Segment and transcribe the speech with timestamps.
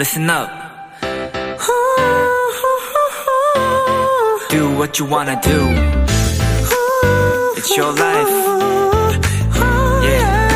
[0.00, 0.48] listen up.
[4.48, 5.60] Do what you wanna do.
[7.58, 8.30] It's your life.
[10.02, 10.48] Yeah.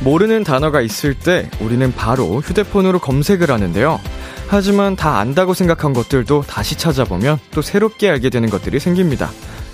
[0.00, 4.00] 모르는 단어가 있을 때 우리는 바로 휴대폰으로 검색을 하는데요.
[4.48, 9.30] 하지만 다 안다고 생각한 것들도 다시 찾아보면 또 새롭게 알게 되는 것들이 생깁니다.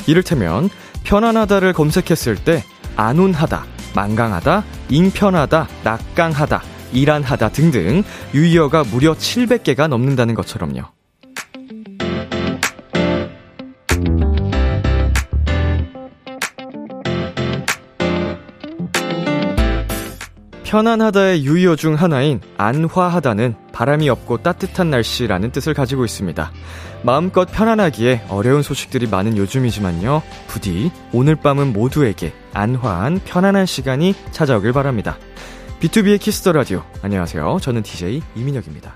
[0.06, 0.68] 이를테면
[1.04, 2.62] 편안하다를 검색했을 때
[2.98, 6.62] 안온하다, 만강하다, 잉편하다, 낙강하다,
[6.92, 8.02] 일안하다 등등
[8.34, 10.97] 유의어가 무려 700개가 넘는다는 것처럼요.
[20.68, 26.52] 편안하다의 유의어 중 하나인 안화하다는 바람이 없고 따뜻한 날씨라는 뜻을 가지고 있습니다.
[27.02, 30.22] 마음껏 편안하기에 어려운 소식들이 많은 요즘이지만요.
[30.46, 35.16] 부디 오늘 밤은 모두에게 안온한 편안한 시간이 찾아오길 바랍니다.
[35.80, 36.82] B2B의 키스터 라디오.
[37.00, 37.60] 안녕하세요.
[37.62, 38.94] 저는 DJ 이민혁입니다.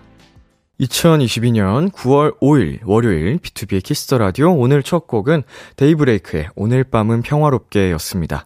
[0.79, 5.43] 2022년 9월 5일 월요일 B2B의 키스터 라디오 오늘 첫 곡은
[5.77, 8.45] 데이브레이크의 오늘 밤은 평화롭게 였습니다.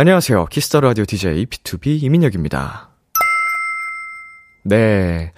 [0.00, 0.46] 안녕하세요.
[0.46, 2.90] 키스터 라디오 DJ B2B 이민혁입니다.
[4.62, 5.32] 네.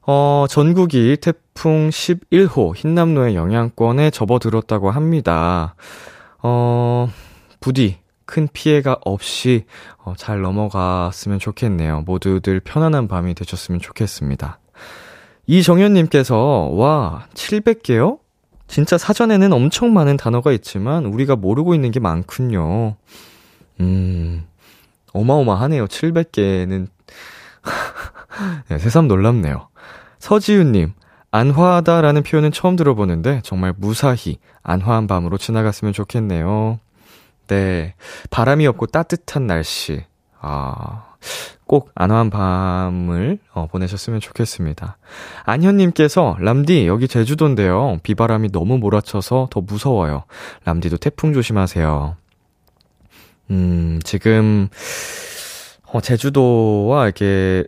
[0.00, 5.74] 어, 전국이 태풍 11호 흰남노의 영향권에 접어들었다고 합니다.
[6.42, 7.10] 어,
[7.60, 9.66] 부디 큰 피해가 없이
[9.98, 12.04] 어, 잘 넘어갔으면 좋겠네요.
[12.06, 14.58] 모두들 편안한 밤이 되셨으면 좋겠습니다.
[15.48, 18.20] 이정현님께서, 와, 700개요?
[18.68, 22.96] 진짜 사전에는 엄청 많은 단어가 있지만 우리가 모르고 있는 게 많군요.
[23.80, 24.46] 음,
[25.12, 25.86] 어마어마하네요.
[25.86, 26.88] 700개는.
[28.68, 29.68] 네, 새삼 놀랍네요.
[30.18, 30.92] 서지윤님,
[31.30, 36.80] 안화하다라는 표현은 처음 들어보는데 정말 무사히 안화한 밤으로 지나갔으면 좋겠네요.
[37.48, 37.94] 네.
[38.30, 40.04] 바람이 없고 따뜻한 날씨.
[40.40, 41.14] 아,
[41.66, 44.96] 꼭 안화한 밤을 어, 보내셨으면 좋겠습니다.
[45.44, 47.98] 안현님께서 람디 여기 제주도인데요.
[48.02, 50.24] 비바람이 너무 몰아쳐서 더 무서워요.
[50.64, 52.16] 람디도 태풍 조심하세요.
[53.50, 54.68] 음, 지금,
[55.86, 57.64] 어, 제주도와 이렇게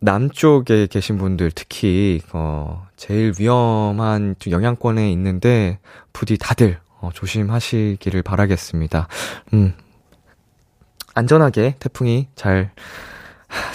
[0.00, 5.78] 남쪽에 계신 분들 특히, 어, 제일 위험한 영향권에 있는데,
[6.12, 9.08] 부디 다들, 어, 조심하시기를 바라겠습니다.
[9.54, 9.74] 음,
[11.14, 12.70] 안전하게 태풍이 잘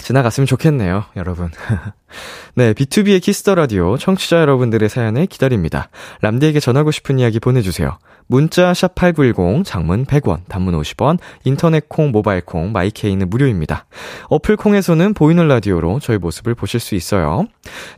[0.02, 1.50] 지나갔으면 좋겠네요, 여러분.
[2.54, 5.90] 네, B2B의 키스터 라디오 청취자 여러분들의 사연을 기다립니다.
[6.22, 7.98] 람디에게 전하고 싶은 이야기 보내주세요.
[8.28, 13.86] 문자 샵 #8910 장문 100원, 단문 50원, 인터넷 콩, 모바일 콩, 마이케이는 무료입니다.
[14.28, 17.46] 어플 콩에서는 보이는 라디오로 저희 모습을 보실 수 있어요.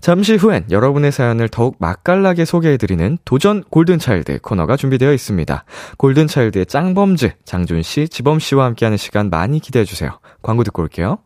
[0.01, 5.65] 잠시 후엔 여러분의 사연을 더욱 맛깔나게 소개해드리는 도전 골든차일드 코너가 준비되어 있습니다.
[5.97, 10.19] 골든차일드의 짱범즈 장준 씨, 지범 씨와 함께하는 시간 많이 기대해 주세요.
[10.43, 11.19] 광고 듣고 올게요.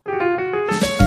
[0.67, 1.02] Bye.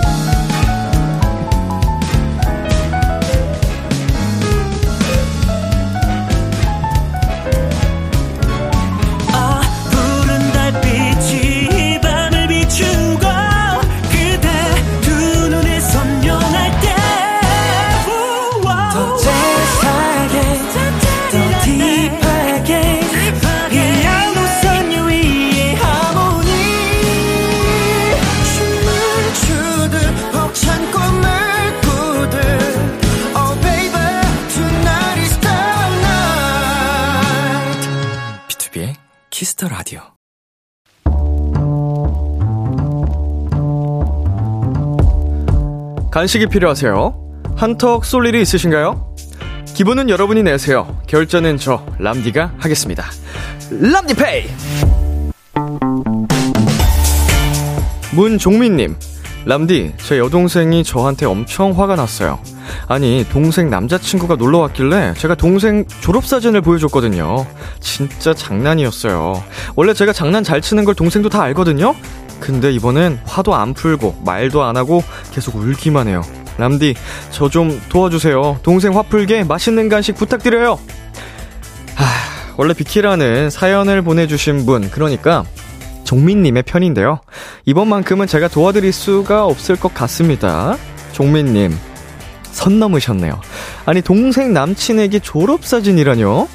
[39.66, 40.00] Kiss the Radio.
[46.10, 47.43] 간식이 필요하세요?
[47.56, 49.15] 한턱 쏠 일이 있으신가요?
[49.75, 50.99] 기분은 여러분이 내세요.
[51.06, 53.04] 결제는 저 람디가 하겠습니다.
[53.71, 54.47] 람디페이.
[58.15, 58.97] 문종민님,
[59.44, 62.41] 람디, 제 여동생이 저한테 엄청 화가 났어요.
[62.88, 67.47] 아니, 동생 남자친구가 놀러 왔길래 제가 동생 졸업사진을 보여줬거든요.
[67.80, 69.42] 진짜 장난이었어요.
[69.74, 71.95] 원래 제가 장난 잘 치는 걸 동생도 다 알거든요?
[72.41, 75.03] 근데 이번엔 화도 안 풀고 말도 안 하고
[75.33, 76.22] 계속 울기만 해요.
[76.59, 76.95] 람디,
[77.30, 78.60] 저 좀 도와주세요.
[78.63, 80.78] 동생 화 풀게 맛있는 간식 부탁드려요.
[81.95, 82.04] 하,
[82.57, 85.45] 원래 비키라는 사연을 보내주신 분, 그러니까
[86.04, 87.21] 종민님의 편인데요.
[87.65, 90.77] 이번만큼은 제가 도와드릴 수가 없을 것 같습니다.
[91.13, 91.77] 종민님,
[92.56, 93.38] 선 넘으셨네요.
[93.84, 96.48] 아니, 동생 남친에게 졸업사진이라뇨?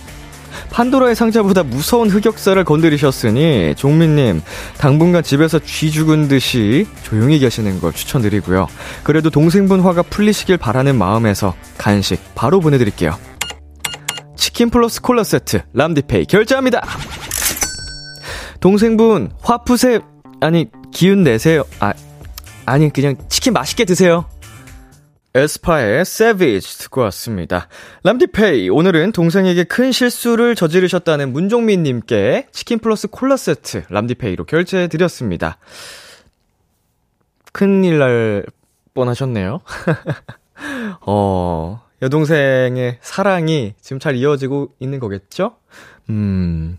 [0.72, 4.42] 판도라의 상자보다 무서운 흑역사를 건드리셨으니, 종민님,
[4.80, 8.68] 당분간 집에서 쥐 죽은 듯이 조용히 계시는 걸 추천드리고요.
[9.04, 13.16] 그래도 동생분 화가 풀리시길 바라는 마음에서 간식 바로 보내드릴게요.
[14.36, 16.84] 치킨 플러스 콜라 세트, 람디페이 결제합니다!
[18.60, 20.00] 동생분, 화 푸세,
[20.42, 21.64] 아니, 기운 내세요.
[21.80, 21.94] 아,
[22.66, 24.26] 아니, 그냥 치킨 맛있게 드세요.
[25.34, 27.70] 에스파의 Savage 듣고 왔습니다.
[28.04, 35.58] 람디페이, 오늘은 동생에게 큰 실수를 저지르셨다는 문종민님께 치킨 플러스 콜라 세트 람디페이로 결제해드렸습니다.
[37.54, 38.46] 큰일 날
[38.94, 39.62] 뻔하셨네요.
[41.08, 45.56] 어, 여동생의 사랑이 지금 잘 이어지고 있는 거겠죠?
[46.10, 46.78] 음,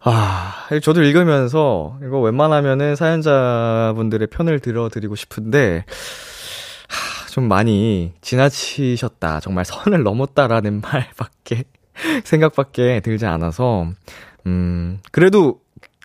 [0.00, 6.27] 아, 저도 읽으면서 이거 웬만하면은 사연자분들의 편을 들어드리고 싶은데, 하,
[7.30, 9.40] 좀 많이 지나치셨다.
[9.40, 11.64] 정말 선을 넘었다라는 말밖에,
[12.24, 13.88] 생각밖에 들지 않아서,
[14.46, 15.60] 음, 그래도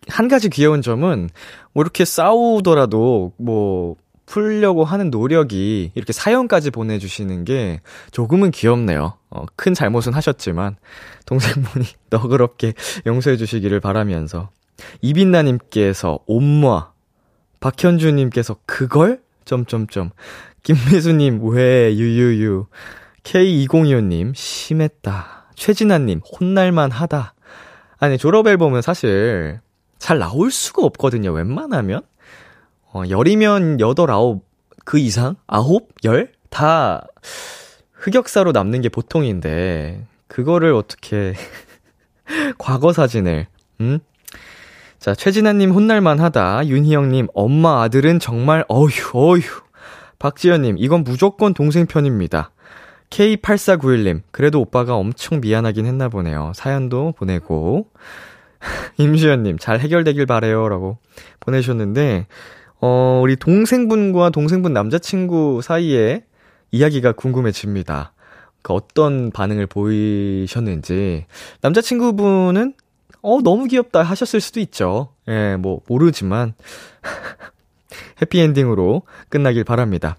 [0.07, 1.29] 한 가지 귀여운 점은,
[1.73, 7.81] 뭐 이렇게 싸우더라도, 뭐, 풀려고 하는 노력이 이렇게 사연까지 보내주시는 게
[8.11, 9.17] 조금은 귀엽네요.
[9.29, 10.77] 어, 큰 잘못은 하셨지만
[11.25, 12.73] 동생분이 너그럽게
[13.05, 14.49] 용서해 주시기를 바라면서
[15.01, 16.91] 이빈나님께서 옴마
[17.59, 19.21] 박현주님께서 그걸?
[19.45, 20.11] 점점점
[20.63, 22.67] 김미수님 왜 유유유
[23.23, 27.33] K2025님 심했다 최진아님 혼날만 하다
[27.99, 29.59] 아니 졸업 앨범은 사실
[29.99, 32.01] 잘 나올 수가 없거든요 웬만하면
[32.93, 34.45] 어, 열이면 여덟, 아홉,
[34.85, 35.35] 그 이상?
[35.47, 35.89] 아홉?
[36.05, 36.31] 열?
[36.49, 37.07] 다
[37.93, 41.33] 흑역사로 남는 게 보통인데, 그거를 어떻게,
[42.59, 43.47] 과거 사진을,
[43.81, 43.99] 음?
[44.99, 46.67] 자, 최진아님 혼날만 하다.
[46.67, 49.62] 윤희영님, 엄마 아들은 정말, 어휴, 어휴.
[50.23, 52.51] 박지연님, 이건 무조건 동생 편입니다.
[53.09, 56.53] K8491님, 그래도 오빠가 엄청 미안하긴 했나 보네요.
[56.55, 57.89] 사연도 보내고.
[58.97, 60.69] 임수연님, 잘 해결되길 바래요.
[60.69, 60.97] 라고
[61.41, 62.27] 보내셨는데,
[62.79, 66.23] 어, 우리 동생분과 동생분 남자친구 사이에
[66.71, 68.13] 이야기가 궁금해집니다.
[68.61, 71.25] 그 어떤 반응을 보이셨는지.
[71.59, 72.75] 남자친구분은,
[73.23, 75.09] 어, 너무 귀엽다 하셨을 수도 있죠.
[75.27, 76.53] 예, 뭐, 모르지만.
[78.23, 80.17] 해피엔딩으로 끝나길 바랍니다.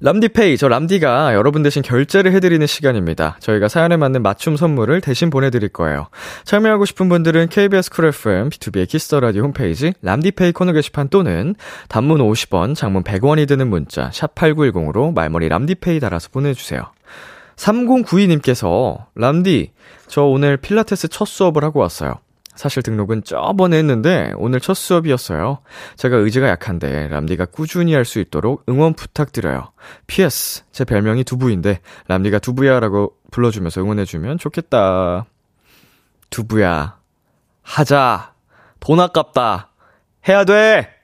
[0.00, 3.38] 람디페이, 저 람디가 여러분 대신 결제를 해드리는 시간입니다.
[3.40, 6.08] 저희가 사연에 맞는 맞춤 선물을 대신 보내드릴 거예요.
[6.44, 11.54] 참여하고 싶은 분들은 KBS 쿨 FM, B2B의 키스터 라디오 홈페이지, 람디페이 코너 게시판 또는
[11.88, 16.82] 단문 50원, 장문 100원이 드는 문자, 샵8910으로 말머리 람디페이 달아서 보내주세요.
[17.56, 19.72] 3092님께서, 람디,
[20.08, 22.16] 저 오늘 필라테스 첫 수업을 하고 왔어요.
[22.56, 25.58] 사실 등록은 저번에 했는데 오늘 첫 수업이었어요.
[25.96, 29.72] 제가 의지가 약한데 람디가 꾸준히 할 수 있도록 응원 부탁드려요.
[30.06, 35.26] PS 제 별명이 두부인데 람디가 두부야라고 불러주면서 응원해주면 좋겠다.
[36.30, 36.98] 두부야
[37.62, 38.32] 하자
[38.80, 39.70] 돈 아깝다
[40.28, 40.95] 해야 돼.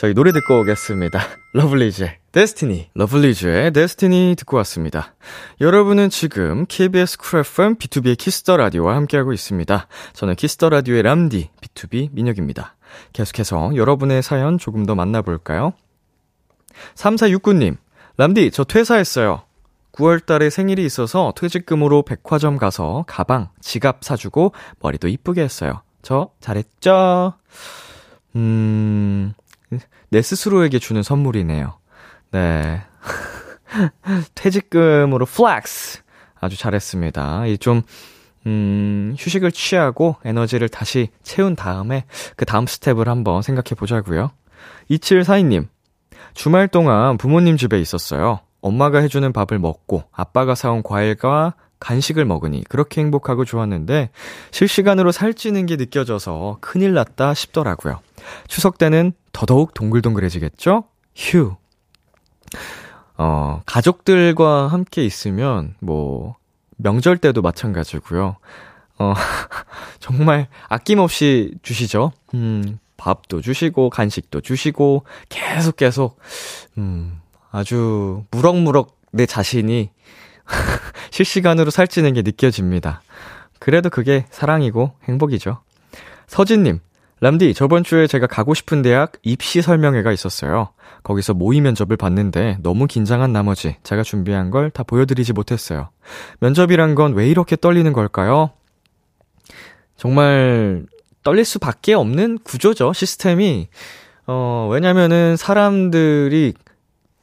[0.00, 1.20] 저희 노래 듣고 오겠습니다.
[1.52, 5.14] 러블리즈의 Destiny, 러블리즈의 Destiny 듣고 왔습니다.
[5.60, 9.88] 여러분은 지금 KBS 쿨 FM B2B의 키스터 라디오와 함께하고 있습니다.
[10.14, 12.76] 저는 키스터 라디오의 람디 B2B 민혁입니다.
[13.12, 15.74] 계속해서 여러분의 사연 조금 더 만나볼까요?
[16.94, 17.76] 3469님,
[18.16, 19.42] 람디, 저 퇴사했어요.
[19.92, 25.82] 9월 달에 생일이 있어서 퇴직금으로 백화점 가서 가방, 지갑 사주고 머리도 이쁘게 했어요.
[26.00, 27.34] 저 잘했죠?
[28.36, 29.34] 음,
[30.10, 31.78] 내 스스로에게 주는 선물이네요.
[32.32, 32.82] 네.
[34.34, 36.02] 퇴직금으로 flex.
[36.40, 37.46] 아주 잘했습니다.
[37.46, 37.82] 이 좀,
[38.46, 42.04] 음, 휴식을 취하고 에너지를 다시 채운 다음에
[42.36, 44.30] 그 다음 스텝을 한번 생각해 보자고요.
[44.90, 45.68] 2742님.
[46.34, 48.40] 주말 동안 부모님 집에 있었어요.
[48.62, 54.10] 엄마가 해주는 밥을 먹고 아빠가 사온 과일과 간식을 먹으니 그렇게 행복하고 좋았는데
[54.50, 58.00] 실시간으로 살찌는 게 느껴져서 큰일 났다 싶더라고요.
[58.48, 60.84] 추석 때는 더더욱 동글동글해지겠죠?
[61.14, 61.54] 휴.
[63.16, 66.36] 어, 가족들과 함께 있으면, 뭐,
[66.76, 68.36] 명절 때도 마찬가지고요.
[68.98, 69.14] 어,
[70.00, 72.12] 정말 아낌없이 주시죠.
[72.34, 76.18] 음, 밥도 주시고, 간식도 주시고, 계속 계속,
[76.78, 77.20] 음,
[77.50, 79.90] 아주 무럭무럭 내 자신이
[81.10, 83.02] 실시간으로 살찌는 게 느껴집니다.
[83.58, 85.60] 그래도 그게 사랑이고 행복이죠.
[86.26, 86.80] 서진님,
[87.22, 90.70] 람디, 저번 주에 제가 가고 싶은 대학 입시 설명회가 있었어요.
[91.02, 95.90] 거기서 모의 면접을 봤는데 너무 긴장한 나머지 제가 준비한 걸 다 보여드리지 못했어요.
[96.40, 98.50] 면접이란 건 왜 이렇게 떨리는 걸까요?
[99.96, 100.86] 정말
[101.22, 103.68] 떨릴 수밖에 없는 구조죠, 시스템이.
[104.26, 106.54] 어, 왜냐면은 사람들이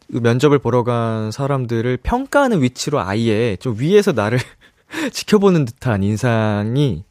[0.09, 4.37] 면접을 보러 간 사람들을 평가하는 위치로 아예 좀 위에서 나를
[5.11, 7.03] 지켜보는 듯한 인상이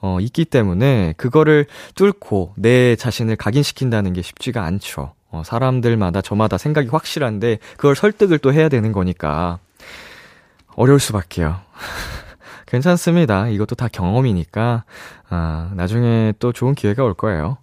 [0.00, 5.14] 어, 있기 때문에 그거를 뚫고 내 자신을 각인시킨다는 게 쉽지가 않죠.
[5.30, 9.58] 어, 사람들마다 저마다 생각이 확실한데 그걸 설득을 또 해야 되는 거니까
[10.76, 11.60] 어려울 수밖에요.
[12.66, 13.48] 괜찮습니다.
[13.48, 14.84] 이것도 다 경험이니까,
[15.28, 17.58] 아, 나중에 또 좋은 기회가 올 거예요.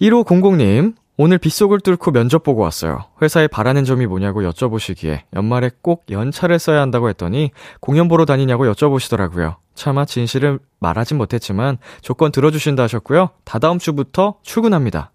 [0.00, 3.04] 1500님, 오늘 빗속을 뚫고 면접 보고 왔어요.
[3.20, 7.50] 회사에 바라는 점이 뭐냐고 여쭤보시기에 연말에 꼭 연차를 써야 한다고 했더니
[7.80, 9.56] 공연 보러 다니냐고 여쭤보시더라고요.
[9.74, 13.30] 차마 진실을 말하진 못했지만 조건 들어주신다 하셨고요.
[13.44, 15.12] 다다음 주부터 출근합니다.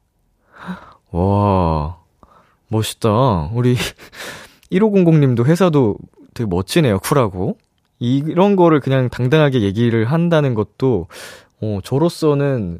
[1.12, 1.98] 와,
[2.68, 3.50] 멋있다.
[3.54, 3.76] 우리
[4.72, 5.98] 1500님도 회사도
[6.34, 7.00] 되게 멋지네요.
[7.00, 7.58] 쿨하고.
[8.00, 11.08] 이런 거를 그냥 당당하게 얘기를 한다는 것도,
[11.62, 12.80] 어, 저로서는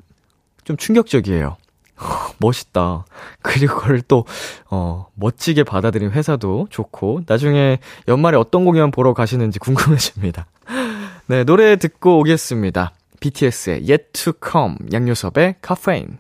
[0.64, 1.58] 좀 충격적이에요.
[2.40, 3.06] 멋있다.
[3.42, 4.26] 그리고 그걸 또,
[4.70, 10.46] 어, 멋지게 받아들인 회사도 좋고, 나중에 연말에 어떤 공연 보러 가시는지 궁금해집니다.
[11.28, 12.94] 네, 노래 듣고 오겠습니다.
[13.20, 16.20] BTS의 Yet to Come, 양요섭의 카페인.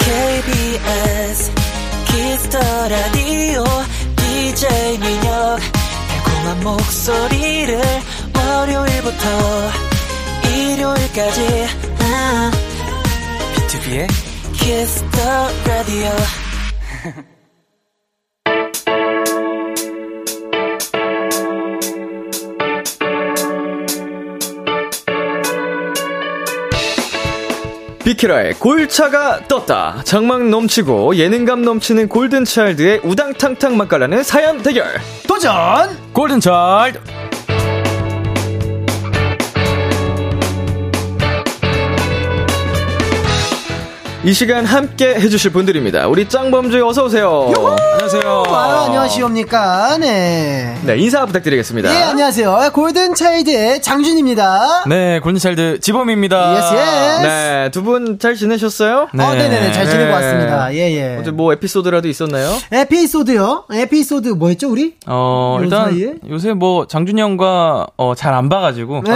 [0.00, 1.52] KBS
[2.06, 3.64] Kiss the Radio
[4.16, 5.58] DJ 민혁
[6.08, 7.80] 달콤한 목소리를
[8.36, 9.91] 월요일부터
[10.82, 11.40] 일요일까지
[13.54, 14.08] 비투비의
[14.52, 16.10] Kiss the Radio
[28.04, 30.02] 비키라의 골차가 떴다.
[30.02, 34.86] 장막 넘치고 예능감 넘치는 골든차일드의 우당탕탕 맛깔나는 사연 대결.
[35.28, 35.52] 도전!
[36.12, 37.21] 골든차일드
[44.24, 46.06] 이 시간 함께 해주실 분들입니다.
[46.06, 47.52] 우리 짱범즈 어서 오세요.
[47.94, 49.98] 안녕하세요 아유, 안녕하십니까.
[49.98, 50.76] 네.
[50.84, 51.92] 네, 인사 부탁드리겠습니다.
[51.92, 52.70] 예, 안녕하세요.
[52.72, 54.84] 골든 차일드의 장준입니다.
[54.88, 57.26] 네 골든차일드 지범입니다 yes, yes.
[57.26, 59.08] 네, 두 분 잘 지내셨어요?
[59.12, 59.24] 네.
[59.24, 59.72] 어, 네네네.
[59.72, 60.12] 잘 지내고 네.
[60.12, 60.72] 왔습니다.
[60.74, 61.16] 예, 예.
[61.20, 62.56] 어제 뭐 에피소드라도 있었나요?
[62.70, 63.64] 에피소드요?
[63.72, 64.94] 에피소드 뭐 했죠, 우리?
[65.08, 66.14] 어요 일단 사이에?
[66.30, 69.12] 요새 뭐 장준이 형과 어, 잘 안 봐가지고 네.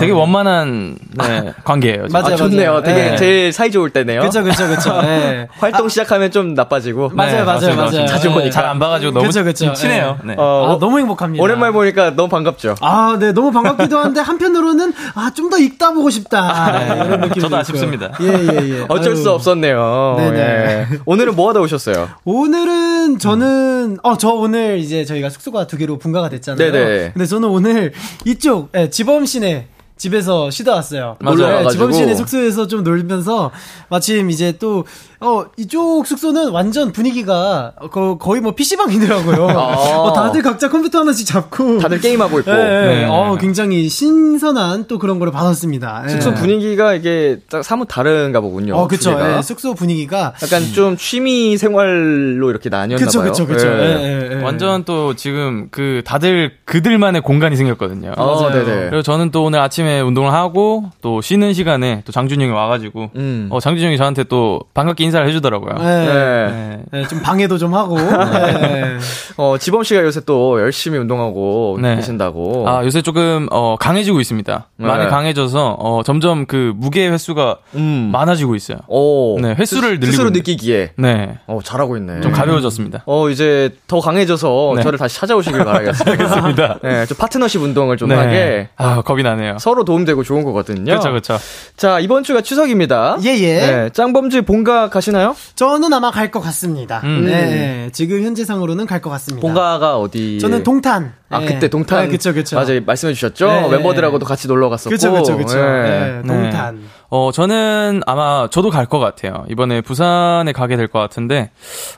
[0.00, 2.20] 되게 원만한 네, 관계예요 지금.
[2.20, 2.70] 맞아요, 아, 좋네요.
[2.72, 2.82] 맞아요.
[2.82, 3.16] 되게 네.
[3.16, 4.17] 제일 사이 좋을 때네요.
[4.20, 5.00] 그쵸, 그쵸, 그쵸.
[5.02, 5.46] 네.
[5.58, 7.10] 활동 시작하면 좀 나빠지고.
[7.14, 8.06] 맞아요, 맞아요, 맞습니다, 맞아요.
[8.06, 8.50] 자주 보니까.
[8.50, 9.64] 잘 안 봐가지고 너무 그쵸, 그쵸.
[9.66, 10.34] 좀 친해요 네.
[10.36, 11.42] 어, 아, 너무 행복합니다.
[11.42, 12.74] 오랜만에 보니까 너무 반갑죠.
[12.80, 16.72] 아, 네, 너무 반갑기도 한데, 한편으로는, 아, 좀 더 읽다 보고 싶다.
[16.78, 17.56] 네, 이런 느낌이 저도.
[17.56, 18.10] 아쉽습니다.
[18.20, 18.84] 예, 예, 예.
[18.90, 19.16] 어쩔 아유.
[19.16, 20.14] 수 없었네요.
[20.18, 20.38] 네네.
[20.38, 20.86] 예.
[21.06, 22.08] 오늘은 뭐 하다 오셨어요?
[22.24, 26.70] 오늘은 저는 어저 오늘 이제 저희가 숙소가 두 개로 분가가 됐잖아요.
[26.70, 27.12] 네네.
[27.14, 27.92] 근데 저는 오늘
[28.26, 31.16] 이쪽 예, 지범 씨네 집에서 쉬다 왔어요.
[31.20, 31.64] 맞아요.
[31.64, 31.70] 네.
[31.70, 33.50] 지범 씨네 숙소에서 좀 놀면서
[33.88, 34.84] 마침 이제 또
[35.20, 39.48] 어, 이쪽 숙소는 완전 분위기가 거, 거의 뭐 PC방이더라고요.
[39.50, 39.98] 아.
[39.98, 42.50] 어, 다들 각자 컴퓨터 하나씩 잡고 다들 게임하고 있고.
[42.52, 42.58] 예, 예.
[42.58, 43.04] 네.
[43.08, 46.04] 어, 굉장히 신선한 또 그런 거를 받았습니다.
[46.04, 46.08] 예.
[46.10, 48.76] 숙소 분위기가 이게 딱 사뭇 다른가 보군요.
[48.76, 49.18] 어, 그쵸.
[49.20, 53.30] 예, 숙소 분위기가 약간 좀 취미 생활로 이렇게 나뉘었나 그쵸, 봐요.
[53.30, 53.66] 그쵸, 그쵸.
[53.66, 53.72] 예.
[53.72, 54.42] 예, 예, 예.
[54.42, 58.12] 완전 또 지금 그 다들 그들만의 공간이 생겼거든요.
[58.16, 58.64] 어, 맞아요.
[58.64, 58.90] 네네.
[58.90, 63.48] 그리고 저는 또 오늘 아침에 운동을 하고 또 쉬는 시간에 또 장준이 형이 와가지고 음.
[63.50, 65.74] 어 장준이 형이 저한테 또 반갑게 인사를 해주더라고요.
[65.80, 65.84] 예.
[65.84, 66.48] 네.
[66.92, 67.00] 네.
[67.00, 67.98] 예, 좀 방해도 좀 하고.
[67.98, 68.96] 예.
[69.36, 71.96] 어, 지범 씨가 요새 또 열심히 운동하고 네.
[71.96, 72.68] 계신다고.
[72.68, 74.68] 아 요새 조금 어 강해지고 있습니다.
[74.76, 75.10] 많이 네.
[75.10, 78.10] 강해져서 어 점점 그 무게 횟수가 음.
[78.12, 78.78] 많아지고 있어요.
[78.86, 79.38] 오.
[79.40, 80.38] 네, 횟수를 스- 늘리고 스스로 있는데.
[80.40, 80.90] 느끼기에.
[80.96, 82.20] 네, 어, 잘하고 있네.
[82.20, 83.02] 좀 가벼워졌습니다.
[83.06, 84.82] 어, 이제 더 강해져서 네.
[84.82, 86.10] 저를 다시 찾아오시길 바라겠습니다.
[86.24, 86.78] 알겠습니다.
[86.82, 88.14] 네, 좀 파트너십 운동을 좀 네.
[88.14, 88.68] 하게.
[88.76, 89.58] 아 겁이 나네요.
[89.58, 90.84] 서로 도움되고 좋은 거거든요.
[90.84, 91.38] 그렇죠, 그렇죠.
[91.76, 93.18] 자, 이번 주가 추석입니다.
[93.24, 93.54] 예, 예.
[93.58, 95.34] 네, 짱범주 본가 가시나요?
[95.54, 97.00] 저는 아마 갈 것 같습니다.
[97.04, 97.24] 음.
[97.24, 99.40] 네, 지금 현재상으로는 갈 것 같습니다.
[99.46, 100.38] 본가가 어디?
[100.40, 101.14] 저는 동탄.
[101.30, 101.46] 아, 예.
[101.46, 102.04] 그때 동탄.
[102.04, 102.56] 네, 그쵸, 그쵸.
[102.56, 102.80] 맞아요.
[102.84, 103.46] 말씀해 주셨죠?
[103.46, 103.68] 네.
[103.68, 104.90] 멤버들하고도 같이 놀러 갔었고.
[104.90, 105.56] 그쵸, 그쵸, 그쵸.
[105.58, 106.20] 네.
[106.22, 106.80] 네, 동탄.
[107.10, 109.44] 어, 저는 아마 저도 갈 것 같아요.
[109.50, 111.50] 이번에 부산에 가게 될 것 같은데,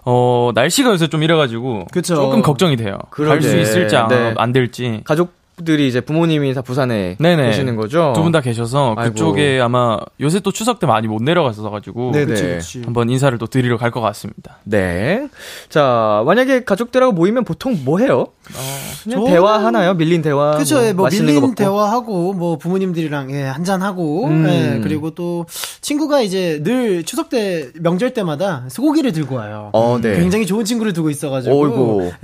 [0.04, 2.14] 어, 날씨가 요새 좀 이래가지고 그쵸.
[2.16, 2.98] 조금 걱정이 돼요.
[3.10, 3.56] 갈 수.
[3.58, 4.34] 있을지 안, 네.
[4.36, 5.02] 안 될지.
[5.04, 5.32] 가족
[5.64, 7.46] 들이 이제 부모님이 다 부산에 네네.
[7.46, 8.12] 계시는 거죠?
[8.14, 9.12] 두 분 다 계셔서 아이고.
[9.14, 11.20] 그쪽에 아마 요새 또 추석 때 많이 못.
[12.26, 12.82] 그치, 그치.
[12.84, 14.58] 한번 인사를 또 드리러 갈 것 같습니다.
[14.64, 15.28] 네.
[15.68, 18.26] 자, 만약에 가족들하고 모이면 보통 뭐 해요?
[19.04, 19.94] 그냥 저는- 대화 하나요?
[19.94, 20.56] 밀린 대화.
[20.56, 21.54] 그쵸, 예, 뭐, 맛있는 거 밀린 먹고.
[21.54, 24.46] 대화하고, 뭐, 부모님들이랑, 예, 한잔 하고, 음.
[24.48, 25.46] 예, 그리고 또,
[25.80, 29.70] 친구가 이제 늘 추석 때, 명절 때마다 소고기를 들고 와요.
[29.72, 30.16] 어, 네.
[30.16, 31.54] 굉장히 좋은 친구를 두고 있어가지고.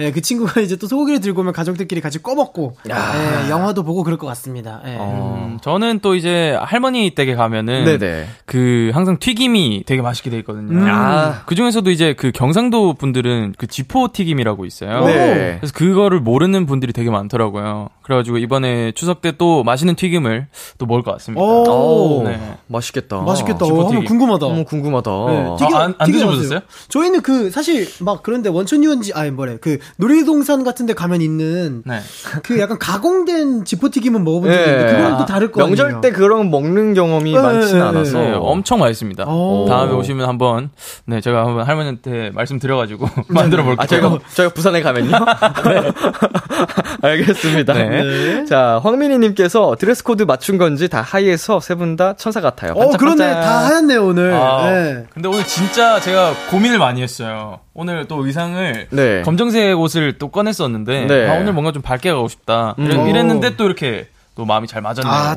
[0.00, 3.12] 예, 그 친구가 이제 또 소고기를 들고 오면 가족들끼리 같이 꺼먹고, 야.
[3.14, 4.80] 예, 영화도 보고 그럴 것 같습니다.
[4.86, 4.96] 예.
[4.96, 8.26] 음, 저는 또 이제 할머니 댁에 가면은 네네.
[8.44, 10.72] 그 항상 튀김이 되게 맛있게 돼 있거든요.
[10.72, 10.86] 음.
[10.88, 11.42] 아.
[11.46, 15.04] 그 중에서도 이제 그 경상도 분들은 그 지포 튀김이라고 있어요.
[15.06, 15.56] 네.
[15.60, 17.88] 그래서 그거를 모르는 분들이 되게 많더라고요.
[18.02, 20.46] 그래가지고 이번에 추석 때 또 맛있는 튀김을
[20.78, 21.42] 또 먹을 것 같습니다.
[21.42, 22.20] 오.
[22.20, 22.40] 오, 네.
[22.68, 23.20] 맛있겠다.
[23.22, 23.66] 맛있겠다.
[23.66, 24.04] 어, 한번 튀김.
[24.04, 24.46] 궁금하다.
[24.46, 25.10] 너무 궁금하다.
[25.10, 26.60] 네, 아, 안- 안 튀김 드셔보셨어요?
[26.88, 32.00] 저희는 그 사실 막 그런데 원천 유원지 아니 뭐래 그 놀이동산 같은데 가면 있는 네.
[32.44, 34.92] 그 약간 가공 된 지포튀김은 먹어본 적이 있는데 네.
[34.92, 35.76] 그거랑 또 다를 거 아니에요.
[35.76, 39.24] 명절 때 그런 먹는 경험이 네, 많지는 네, 않아서 네, 엄청 맛있습니다.
[39.24, 39.66] 오.
[39.68, 40.70] 다음에 오시면 한번
[41.06, 43.82] 네 제가 한번 할머니한테 말씀드려가지고 만들어 볼게요.
[43.82, 45.10] 아, 저희가, 저희가 부산에 가면요?
[45.64, 45.92] 네.
[47.02, 47.72] 알겠습니다.
[47.74, 48.44] 네.
[48.46, 52.72] 자, 황민희님께서 드레스 코드 맞춘 건지 다 하얘서 세 분 다 천사 같아요.
[52.72, 53.42] 어 그러네 반짝반짝.
[53.42, 54.32] 다 하얗네요 오늘.
[54.34, 55.04] 아, 네.
[55.14, 57.60] 근데 오늘 진짜 제가 고민을 많이 했어요.
[57.78, 59.22] 오늘 또 의상을 네.
[59.22, 61.28] 검정색 옷을 또 꺼냈었는데 네.
[61.28, 62.74] 아, 오늘 뭔가 좀 밝게 가고 싶다.
[62.78, 62.86] 음.
[62.86, 63.08] 이랬-.
[63.10, 65.10] 이랬는데 또 이렇게 또 마음이 잘 맞았네요.
[65.10, 65.34] 아,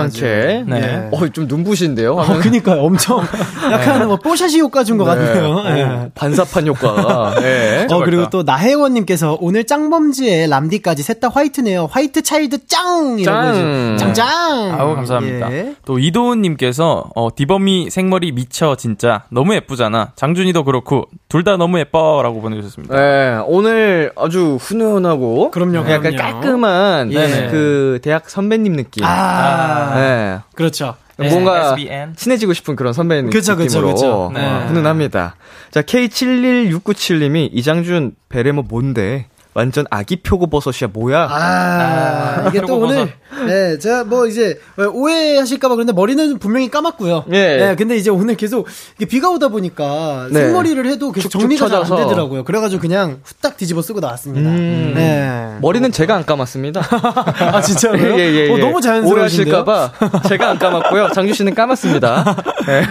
[0.00, 0.64] 않게.
[0.66, 0.80] 네.
[0.80, 1.08] 네.
[1.12, 2.14] 어, 좀 눈부신데요?
[2.14, 2.80] 어, 그니까요.
[2.82, 3.20] 엄청
[3.70, 5.62] 약간 뭐 뽀샤시 효과 준 것 같네요.
[5.64, 5.82] 네.
[5.82, 7.40] 어, 반사판 효과가.
[7.40, 7.86] 네.
[7.90, 11.88] 어, 그리고 또 나혜원님께서 오늘 짱범즈의 람디까지 셋 다 white네요.
[11.90, 13.20] White Child 짱!
[13.24, 13.96] 짱.
[13.98, 14.76] 짱짱!
[14.78, 15.52] 아우 감사합니다.
[15.52, 15.74] 예.
[15.84, 20.12] 또 이도훈님께서 어, 디범이 생머리 미쳐 진짜 너무 예쁘잖아.
[20.16, 22.94] 장준이도 그렇고 둘 다 너무 예뻐 라고 보내주셨습니다.
[22.96, 25.50] 네, 오늘 아주 훈훈하고.
[25.50, 26.16] 그럼요, 약간 그럼요.
[26.16, 27.48] 깔끔한 네네.
[27.50, 29.04] 그 대학 선배님 느낌.
[29.04, 30.38] 아, 네.
[30.54, 30.94] 그렇죠.
[31.16, 32.14] 네, 뭔가 SBN.
[32.14, 34.12] 친해지고 싶은 그런 선배님 그쵸, 그쵸, 느낌으로 그쵸.
[34.26, 34.66] 어, 네.
[34.68, 35.34] 훈훈합니다.
[35.72, 39.26] 자, K71697님이 이장준 베레모 뭔데?
[39.58, 41.26] 완전 아기 표고버섯이야 뭐야?
[41.28, 42.78] 아, 이게 또.
[42.78, 43.12] 오늘,
[43.44, 47.24] 네, 제가 뭐 이제 오해하실까봐 그런데 머리는 분명히 감았고요.
[47.32, 47.56] 예.
[47.56, 48.68] 네, 근데 이제 오늘 계속
[49.08, 50.42] 비가 오다 보니까 네.
[50.42, 51.96] 생머리를 해도 계속 축축 정리가 잘 안.
[52.04, 52.44] 되더라고요.
[52.44, 54.48] 그래가지고 그냥 후딱 뒤집어 쓰고 나왔습니다.
[54.48, 54.92] 음.
[54.94, 55.56] 네.
[55.60, 56.80] 머리는 제가 안 감았습니다.
[57.52, 58.14] 아, 진짜로요?
[58.14, 58.52] 예, 예, 예.
[58.52, 59.64] 어, 너무 자연스러우신데요?
[59.64, 61.08] 오해하실까봐 제가 안 감았고요.
[61.14, 62.36] 장준 씨는 감았습니다.
[62.64, 62.82] 네.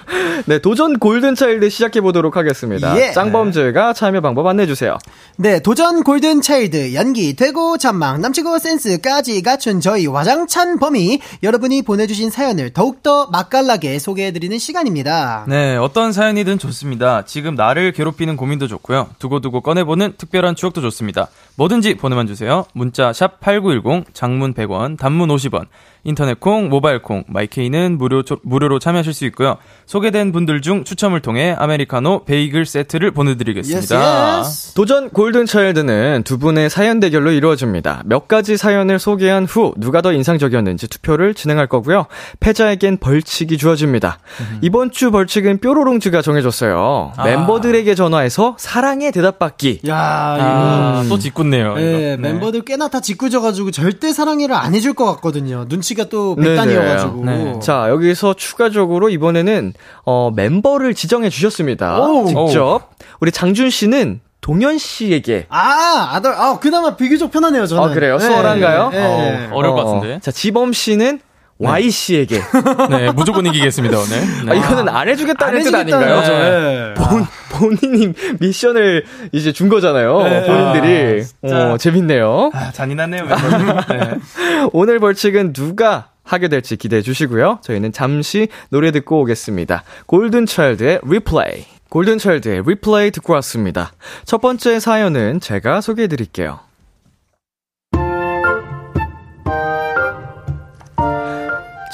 [0.46, 2.98] 네, 도전 골든 차일드 시작해 보도록 하겠습니다.
[2.98, 3.12] 예.
[3.12, 4.96] 짱범즈가 참여 방법 안내해 주세요.
[5.36, 12.30] 네, 도전 골든 차일드 연기 되고 잔망 남치고 센스까지 갖춘 저희 와장찬 범이 여러분이 보내주신
[12.30, 15.44] 사연을 더욱더 맛깔나게 소개해드리는 시간입니다.
[15.48, 17.24] 네, 어떤 사연이든 좋습니다.
[17.24, 19.10] 지금 나를 괴롭히는 고민도 좋고요.
[19.18, 21.28] 두고두고 꺼내보는 특별한 추억도 좋습니다.
[21.56, 22.64] 뭐든지 보내만 주세요.
[22.72, 25.66] 문자 샵 #8910 장문 100원, 단문 50원.
[26.04, 29.56] 인터넷 콩, 모바일 콩, 마이케이는 무료 무료로 참여하실 수 있고요.
[29.86, 34.44] 소개된 분들 중 추첨을 통해 아메리카노 베이글 세트를 보내드리겠습니다.
[34.76, 38.02] 도전 골든차일드는 두 분의 사연 대결로 이루어집니다.
[38.04, 42.06] 몇 가지 사연을 소개한 후 누가 더 인상적이었는지 투표를 진행할 거고요.
[42.40, 44.18] 패자에겐 벌칙이 주어집니다.
[44.60, 47.12] 이번 주 벌칙은 뾰로롱즈가 정해줬어요.
[47.16, 47.24] 아.
[47.24, 49.80] 멤버들에게 전화해서 사랑의 대답받기.
[49.88, 51.08] 야, 아, 이거.
[51.08, 51.74] 또 짓궂네요.
[51.74, 51.98] 네, 이거.
[51.98, 52.16] 네.
[52.16, 55.66] 멤버들 꽤나 다 짓궂어가지고 절대 사랑해를 안 해줄 것 같거든요.
[55.68, 56.34] 눈치 가 또.
[56.36, 57.24] 백단이어가지고.
[57.24, 57.58] 네.
[57.60, 59.72] 자, 여기서 추가적으로 이번에는
[60.04, 62.00] 어, 멤버를 지정해 주셨습니다.
[62.00, 62.26] 오.
[62.26, 67.82] 직접 우리 장준 씨는 동현 씨에게 아, 아들, 아, 그나마 비교적 편하네요, 저는.
[67.82, 68.18] 아, 그래요?
[68.18, 68.90] 수월한가요?
[68.90, 69.48] 네.
[69.50, 70.20] 어, 어려울 것 같은데.
[70.20, 71.20] 자, 지범 씨는
[71.58, 72.40] Y 씨에게.
[72.90, 74.44] 네, 무조건 이기겠습니다 오늘.
[74.44, 74.50] 네.
[74.50, 76.16] 아, 이거는 안 해주겠다는 뜻 아닌가요?
[76.16, 76.32] 거죠.
[76.32, 76.94] 네.
[76.94, 80.22] 본, 본인이 미션을 이제 준 거잖아요.
[80.22, 80.46] 네.
[80.46, 81.24] 본인들이.
[81.44, 81.72] 아.
[81.72, 82.50] 어, 재밌네요.
[82.52, 83.24] 아, 잔인하네요.
[83.26, 84.14] 네.
[84.72, 87.60] 오늘 벌칙은 누가 하게 될지 기대해 주시고요.
[87.62, 89.84] 저희는 잠시 노래 듣고 오겠습니다.
[90.06, 91.66] 골든 차일드의 리플레이.
[91.90, 93.92] 골든 차일드의 리플레이 듣고 왔습니다.
[94.24, 96.58] 첫 번째 사연은 제가 소개해 드릴게요.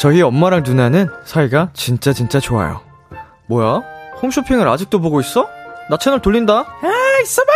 [0.00, 2.80] 저희 엄마랑 누나는 사이가 진짜 진짜 좋아요.
[3.48, 3.82] 뭐야?
[4.22, 5.46] 홈쇼핑을 아직도 보고 있어?
[5.90, 6.60] 나 채널 돌린다.
[6.60, 7.52] 아, 있어봐!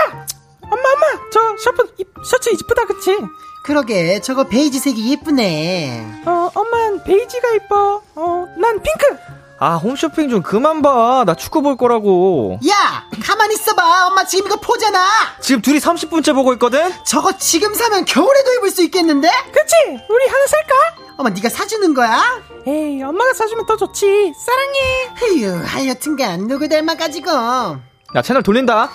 [0.60, 1.30] 엄마, 엄마!
[1.32, 3.18] 저 셔츠, 이, 셔츠 이쁘다, 그치?
[3.64, 6.24] 그러게, 저거 베이지색이 예쁘네.
[6.26, 8.02] 어, 엄만 베이지가 이뻐.
[8.14, 9.16] 어, 난 핑크!
[9.64, 11.24] 아, 홈쇼핑 좀 그만 봐.
[11.24, 12.58] 나 축구 볼 거라고.
[12.68, 13.08] 야!
[13.24, 14.08] 가만히 있어봐!
[14.08, 15.06] 엄마 지금 이거 보잖아!
[15.40, 16.92] 지금 둘이 30분째 보고 있거든?
[17.06, 19.26] 저거 지금 사면 겨울에도 입을 수 있겠는데?
[19.26, 19.74] 그치?
[19.88, 20.74] 우리 하나 살까?
[21.16, 22.42] 엄마 네가 사주는 거야?
[22.66, 24.34] 에이, 엄마가 사주면 더 좋지.
[24.38, 25.08] 사랑해.
[25.16, 27.30] 휴, 하여튼간 누구 닮아가지고.
[27.30, 27.80] 야,
[28.16, 28.90] 야, 채널 돌린다.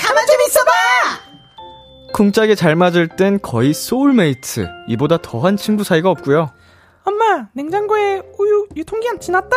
[0.00, 0.70] 가만 좀 있어봐!
[2.14, 4.68] 쿵짝이 잘 맞을 땐 거의 소울메이트.
[4.88, 6.50] 이보다 더한 친구 사이가 없고요.
[7.08, 9.56] 엄마, 냉장고에 우유 유통기한 지났다.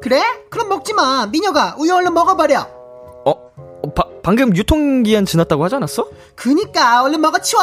[0.00, 0.22] 그래?
[0.50, 1.26] 그럼 먹지 마.
[1.26, 2.60] 미녀가 우유 얼른 먹어버려.
[2.60, 6.08] 어, 어, 바, 방금 유통기한 지났다고 하지 않았어?
[6.36, 7.60] 그니까 얼른 먹어 치워.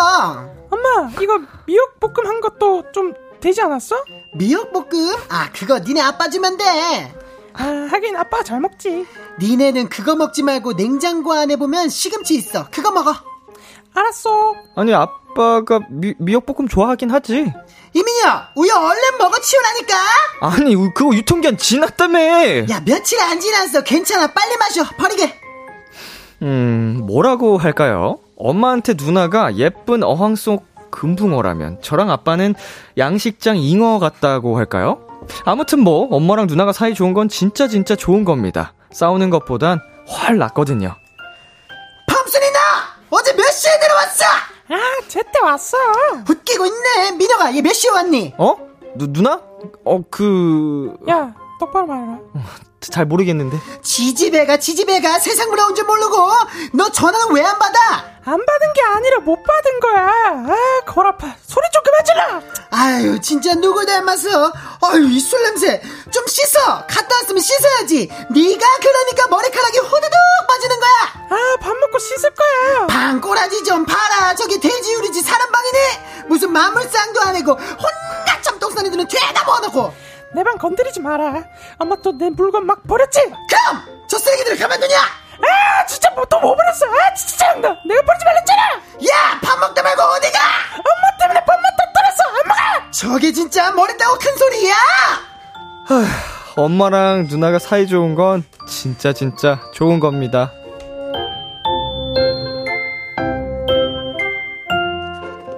[0.70, 3.96] 엄마, 이거 미역볶음 한 것도 좀 되지 않았어?
[4.36, 5.16] 미역볶음?
[5.30, 6.66] 아, 그거 니네 아빠 주면 돼.
[7.54, 9.06] 아, 하긴 아빠가 잘 먹지.
[9.40, 12.68] 니네는 그거 먹지 말고 냉장고 안에 보면 시금치 있어.
[12.72, 13.14] 그거 먹어.
[13.94, 14.56] 알았어.
[14.76, 17.52] 아니, 아빠 가 미, 미역볶음 좋아하긴 하지.
[17.93, 19.96] 이민여, 우유 얼른 먹어 치우라니까.
[20.41, 22.19] 아니, 우- 그거 유통기한 지났다며!
[22.69, 23.84] 야, 며칠 안 지났어.
[23.84, 24.28] 괜찮아.
[24.28, 24.84] 빨리 마셔.
[24.98, 25.39] 버리게.
[26.41, 28.19] 음, 뭐라고 할까요?
[28.38, 32.56] 엄마한테 누나가 예쁜 어항 속 금붕어라면 저랑 아빠는
[32.98, 35.08] 양식장 잉어 같다고 할까요?
[35.46, 38.74] 아무튼 뭐 엄마랑 누나가 사이 좋은 건 진짜 진짜 좋은 겁니다.
[38.91, 40.96] 싸우는 것보단 훨 낫거든요.
[42.08, 42.60] 밤순이 나
[43.15, 44.26] 어제 몇 시에 내려왔어?
[44.69, 45.78] 아, 제때 왔어.
[46.30, 47.12] 웃기고 있네.
[47.12, 48.34] 민혁아, 얘 몇 시에 왔니?
[48.39, 48.56] 어?
[48.95, 49.39] 누, 누나?
[49.86, 52.19] 어, 그, 야, 똑바로 말해라.
[52.91, 53.58] 잘 모르겠는데.
[53.82, 56.17] 지지배가 지지배가 세상 물어온 줄 모르고
[56.74, 58.13] 너 전화는 왜 안 받아?
[58.26, 60.08] 안 받은 게 아니라 못 받은 거야.
[60.48, 61.36] 아, 골 아파.
[61.46, 62.41] 소리 좀 그만 질러.
[62.72, 64.52] 아유 진짜 누구 닮았어?
[64.82, 70.12] 아유 이술 냄새 좀 씻어 갔다 왔으면 씻어야지 네가 그러니까 머리카락이 후두둑
[70.48, 70.91] 빠지는 거야
[71.30, 72.88] 아, 밥 먹고 씻을 거야.
[72.88, 79.43] 방꼬라지 좀 봐라 저기 돼지 우리 집 사람 방이네 무슨 마물상도 아니고 혼자 참똥산이들은 죄다
[79.43, 79.93] 모아놓고
[80.36, 81.43] 내 방 건드리지 마라.
[81.78, 83.19] 엄마 또 내 물건 막 버렸지?
[83.22, 86.86] 그럼 저 쓰레기들을 가만두냐 아, 진짜 뭐 또뭐 버렸어.
[86.86, 87.69] 아, 진짜 짜증나.
[87.88, 88.62] 내가 버리지 말랬잖아.
[89.04, 90.39] 야 밥 먹다 말고 어디가
[90.78, 92.24] 엄마 때문에 밥만 다 떨었어.
[92.30, 92.91] 안 먹어.
[92.91, 94.74] 저게 진짜 머리 따고 큰 소리야
[96.56, 100.52] 엄마랑 누나가 사이 좋은 건 진짜 진짜 좋은 겁니다.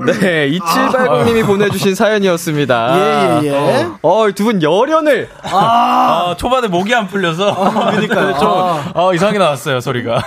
[0.05, 3.41] 네, 2780님이 보내주신 사연이었습니다.
[3.43, 3.87] 예, 예, 예.
[4.01, 5.29] 어, 두 분 열연을.
[5.43, 7.55] 아, 초반에 목이 안 풀려서.
[7.91, 8.37] 그러니까요.
[8.39, 10.23] 좀, 어, 이상하게 나왔어요, 소리가.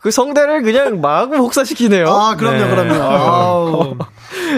[0.00, 2.06] 그 성대를 그냥 마구 복사시키네요.
[2.08, 2.70] 아 그럼요 네.
[2.70, 3.96] 그럼요 아우.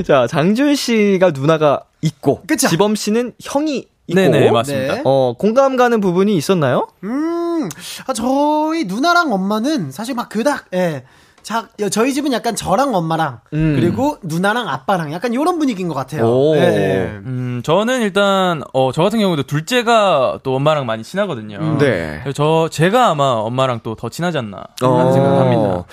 [0.06, 2.68] 자, 장준 씨가 누나가 있고, 그쵸.
[2.68, 4.94] 지범 씨는 형이 있고, 네네, 맞습니다.
[4.96, 5.02] 네.
[5.04, 6.88] 어, 공감 가는 부분이 있었나요?
[7.04, 7.68] 음,
[8.06, 11.04] 아, 저희 누나랑 엄마는 사실 막 그닥, 예.
[11.42, 13.76] 자, 여- 저희 집은 약간 저랑 엄마랑, 음.
[13.76, 16.24] 그리고 누나랑 아빠랑 약간 요런 분위기인 것 같아요.
[16.26, 16.56] 오.
[16.56, 17.04] 예, 예.
[17.24, 21.78] 음, 저는 일단, 어, 저 같은 경우도 둘째가 또 엄마랑 많이 친하거든요.
[21.78, 22.20] 네.
[22.22, 24.62] 그래서 저, 제가 아마 엄마랑 또 더 친하지 않나.
[24.80, 25.62] 라는 생각을 합니다.
[25.62, 25.84] 어.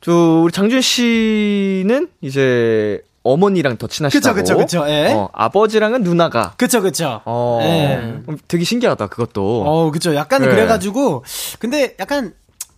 [0.00, 0.12] 저,
[0.44, 4.34] 우리 장준 씨는 이제 어머니랑 더 친하시다고.
[4.34, 5.12] 그쵸, 그쵸, 그쵸, 예.
[5.12, 6.54] 어, 아버지랑은 누나가.
[6.56, 7.20] 그쵸, 그쵸.
[7.26, 7.58] 어.
[7.62, 7.96] 예.
[7.96, 9.62] 음, 되게 신기하다, 그것도.
[9.66, 10.14] 어, 그쵸.
[10.14, 10.48] 약간 네.
[10.48, 11.22] 그래가지고,
[11.58, 12.32] 근데 약간,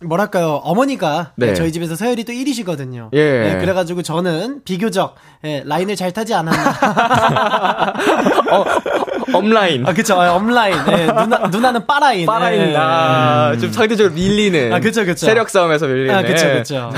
[0.05, 1.47] 뭐랄까요, 어머니가 네.
[1.47, 3.09] 네, 저희 집에서 서열이 또 1위시거든요.
[3.13, 3.57] 예.
[3.59, 7.93] 그래가지고 저는 비교적, 예, 라인을 잘 타지 않았나.
[8.51, 8.65] 어,
[9.33, 9.85] 업라인.
[9.85, 10.19] 아, 그쵸.
[10.19, 10.75] 아, 업라인.
[10.91, 12.25] 예, 누나, 누나는 빠라인.
[12.25, 12.61] 빠라인.
[12.61, 12.75] 예.
[12.77, 14.73] 아, 좀 상대적으로 밀리는.
[14.73, 15.25] 아, 그쵸, 그쵸.
[15.25, 16.15] 세력 싸움에서 밀리는.
[16.15, 16.91] 아, 그쵸, 그쵸.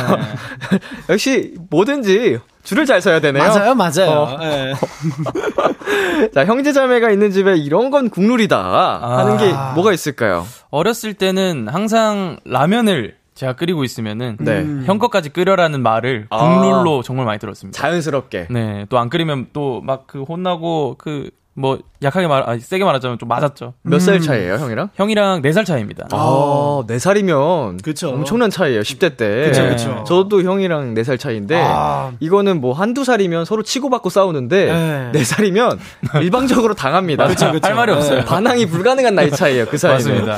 [1.09, 3.41] 역시 뭐든지 줄을 잘 서야 되네요.
[3.41, 4.09] 맞아요, 맞아요.
[4.09, 4.37] 어.
[4.41, 4.73] 예.
[6.33, 10.45] 자, 형제자매가 있는 집에 이런 건 국룰이다 하는 게 뭐가 있을까요?
[10.71, 14.61] 어렸을 때는 항상 라면을 제가 끓이고 있으면은 네.
[14.61, 14.83] 음.
[14.85, 16.37] 형 것까지 끓여라는 말을 아.
[16.59, 17.77] 국룰로 정말 많이 들었습니다.
[17.79, 18.47] 자연스럽게.
[18.49, 23.17] 네, 또 안 끓이면 또 막 그 혼나고 그 뭐 약하게 말, 아니 세게 말하자면
[23.17, 23.75] 좀 맞았죠.
[23.83, 24.89] 몇 살 차이예요, 형이랑?
[24.95, 26.07] 형이랑 4살 차이입니다.
[26.11, 28.09] 아, 4살이면 그쵸.
[28.09, 29.45] 엄청난 차이예요, 10대 때.
[29.47, 29.69] 그쵸, 네.
[29.69, 30.03] 그쵸.
[30.05, 32.11] 저도 형이랑 4살 차이인데 아.
[32.19, 35.11] 이거는 뭐 한두 살이면 서로 치고받고 싸우는데 네.
[35.13, 35.21] 네.
[35.21, 35.79] 4살이면
[36.21, 37.25] 일방적으로 당합니다.
[37.27, 37.65] 그쵸, 그쵸.
[37.67, 37.97] 할 말이 네.
[37.97, 38.25] 없어요.
[38.25, 40.25] 반항이 불가능한 나이 차이예요, 그 사이는.
[40.25, 40.37] 맞습니다.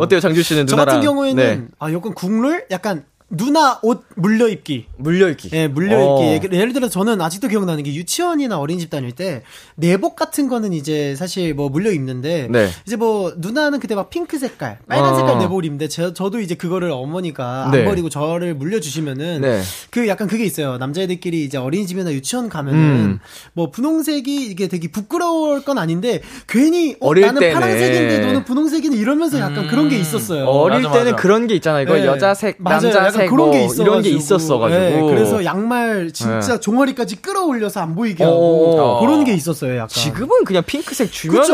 [0.00, 0.94] 어때요, 장주 씨는 저 누나랑?
[0.96, 1.66] 같은 경우에는 네.
[1.78, 4.86] 아 약간 국룰 약간 누나 옷 물려입기.
[4.96, 5.50] 물려입기.
[5.52, 6.46] 예, 물려입기.
[6.48, 6.50] 어.
[6.58, 9.42] 예를- 들어 저는 아직도 기억나는 게 유치원이나 어린이집 다닐 때
[9.74, 12.68] 내복 같은 거는 이제 사실 뭐 물려 입는데 네.
[12.86, 15.16] 이제 뭐 누나는 그때 막 핑크 색깔, 빨간 어.
[15.16, 17.84] 색깔 내복을 입는데 저, 저도 이제 그거를 어머니가 안 네.
[17.84, 19.60] 버리고 저를 물려 주시면은 네.
[19.90, 20.78] 그 약간 그게 있어요.
[20.78, 23.18] 남자애들끼리 이제 어린이집이나 유치원 가면은 음.
[23.52, 27.54] 뭐 분홍색이 이게 되게 부끄러울 건 아닌데 괜히 어, 어릴 나는 때는.
[27.60, 30.46] 파란색인데 너는 분홍색이네 이러면서 약간 그런 게 있었어요.
[30.46, 31.22] 어릴 맞아, 때는 맞아.
[31.22, 31.82] 그런 게 있잖아요.
[31.82, 32.06] 이거 네.
[32.06, 33.82] 여자색, 남자색, 그런 뭐 게 있어가지고.
[33.90, 34.80] 이런 게 있었어가지고.
[34.80, 38.28] 네, 그래서 양말 진짜 종아리까지 끌어올려서 안 보이게 어.
[38.28, 39.74] 하고 그런 게 있었어요.
[39.76, 39.88] 약간.
[39.88, 41.10] 지금은 그냥 핑크색.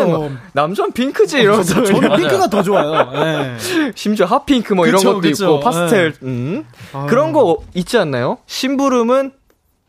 [0.07, 3.11] 뭐 남자는 핑크지 이러면서 저는 그냥 핑크가 더 좋아요.
[3.13, 3.57] 네.
[3.95, 5.45] 심지어 핫핑크 뭐 이런 그쵸, 것도 그쵸.
[5.45, 6.65] 있고 파스텔 음.
[6.93, 7.07] 아.
[7.07, 8.39] 그런 거 있지 않나요?
[8.47, 9.33] 심부름은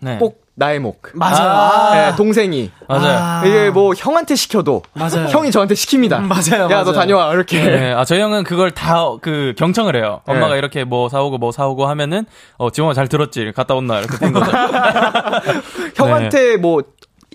[0.01, 0.17] 네.
[0.19, 1.01] 꼭 나의 목.
[1.13, 1.49] 맞아요.
[1.49, 1.91] 아.
[1.91, 1.95] 아.
[2.11, 3.17] 네, 동생이 맞아요.
[3.17, 3.43] 아.
[3.45, 5.27] 이게 뭐 형한테 시켜도 맞아요.
[5.27, 6.19] 형이 저한테 시킵니다.
[6.19, 6.83] 음, 맞아요, 야 맞아요.
[6.85, 7.61] 너 다녀와 이렇게.
[7.61, 10.21] 네, 아, 저희 형은 그걸 다, 그, 경청을 해요.
[10.27, 10.33] 네.
[10.33, 12.25] 엄마가 이렇게 뭐 사오고 뭐 사오고 하면은,
[12.57, 13.51] 어, 지원아 잘 들었지?
[13.55, 13.99] 갔다 온나?
[13.99, 14.49] 이렇게 된 거죠.
[15.95, 16.83] 형한테 뭐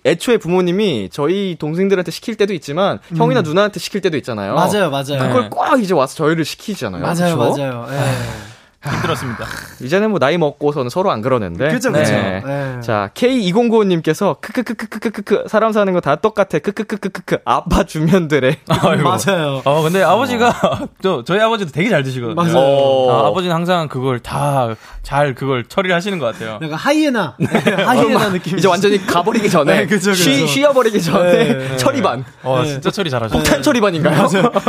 [0.06, 4.52] 애초에 부모님이 저희 동생들한테 시킬 때도 있지만 형이나 누나한테 시킬 때도 있잖아요.
[4.52, 4.54] 음.
[4.54, 5.28] 맞아요, 맞아요.
[5.28, 7.02] 그걸 꼭 이제 와서 저희를 시키잖아요.
[7.02, 7.36] 맞아요, 그쵸?
[7.36, 7.86] 맞아요.
[8.86, 8.90] 예.
[8.90, 9.44] 힘들었습니다.
[9.80, 11.68] 이제는 뭐 나이 먹고서는 서로 안 그러는데.
[11.70, 12.12] 그죠, 그죠.
[12.12, 12.42] 네.
[12.82, 16.58] 자, K2095님께서 크크크크크크크 사람 사는 거 다 똑같아.
[16.60, 19.02] 크크크크크크 아빠 주면들의 아이고.
[19.02, 19.60] 맞아요.
[19.66, 20.54] 어, 근데 아버지가,
[21.02, 22.34] 저, 저희 아버지도 되게 잘 드시거든요.
[22.34, 22.56] 맞아요.
[22.56, 23.24] 어.
[23.24, 24.68] 아, 아버지는 항상 그걸 다,
[25.02, 26.54] 잘 그걸 처리를 하시는 것 같아요.
[26.62, 27.36] 약간 하이에나.
[27.86, 28.58] 하이에나 느낌.
[28.58, 30.22] 이제 완전히 가버리기 전에 네, 그죠, 그죠.
[30.22, 31.76] 쉬, 쉬어버리기 전에 네.
[31.76, 33.38] 처리반 어, 진짜 처리 잘하시네.
[33.42, 34.26] 폭탄 처리반인가요?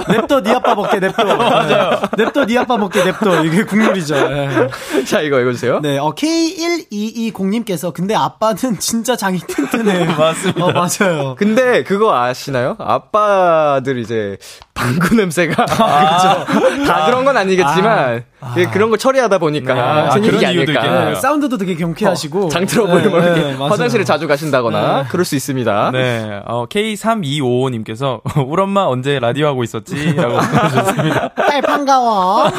[0.10, 1.24] 냅둬 네 아빠 먹게 냅둬.
[1.24, 2.02] 맞아요.
[2.18, 3.46] 냅둬 네 아빠 먹게 냅둬.
[3.46, 4.16] 이게 국룰이 죠.
[4.16, 4.16] 꿀이죠.
[4.16, 5.04] 예.
[5.06, 5.80] 자, 이거 읽어주세요.
[5.82, 10.14] 네, 어, K1220님께서, 근데 아빠는 진짜 장이 튼튼해요.
[10.18, 10.66] 맞습니다.
[10.66, 11.36] 어, 맞아요.
[11.38, 12.76] 근데 그거 아시나요?
[12.80, 14.38] 아빠들 이제
[14.74, 18.24] 방구 냄새가 다 그런 건 아니겠지만
[18.58, 19.74] 예, 그런 걸 처리하다 보니까
[20.08, 20.86] 아, 생기는 게 그런 이유도 아닐까.
[20.86, 21.14] 있겠네요.
[21.14, 22.50] 네, 사운드도 되게 경쾌하시고.
[22.50, 23.54] 장 틀어보이면 네, 이렇게 네.
[23.56, 25.92] 화장실에 자주 가신다거나 그럴 수 있습니다.
[25.92, 30.14] 네, 어, K3255님께서, 우리 엄마 언제 라디오 하고 있었지?
[30.16, 31.30] 라고 보내주셨습니다.
[31.48, 32.52] 딸 반가워.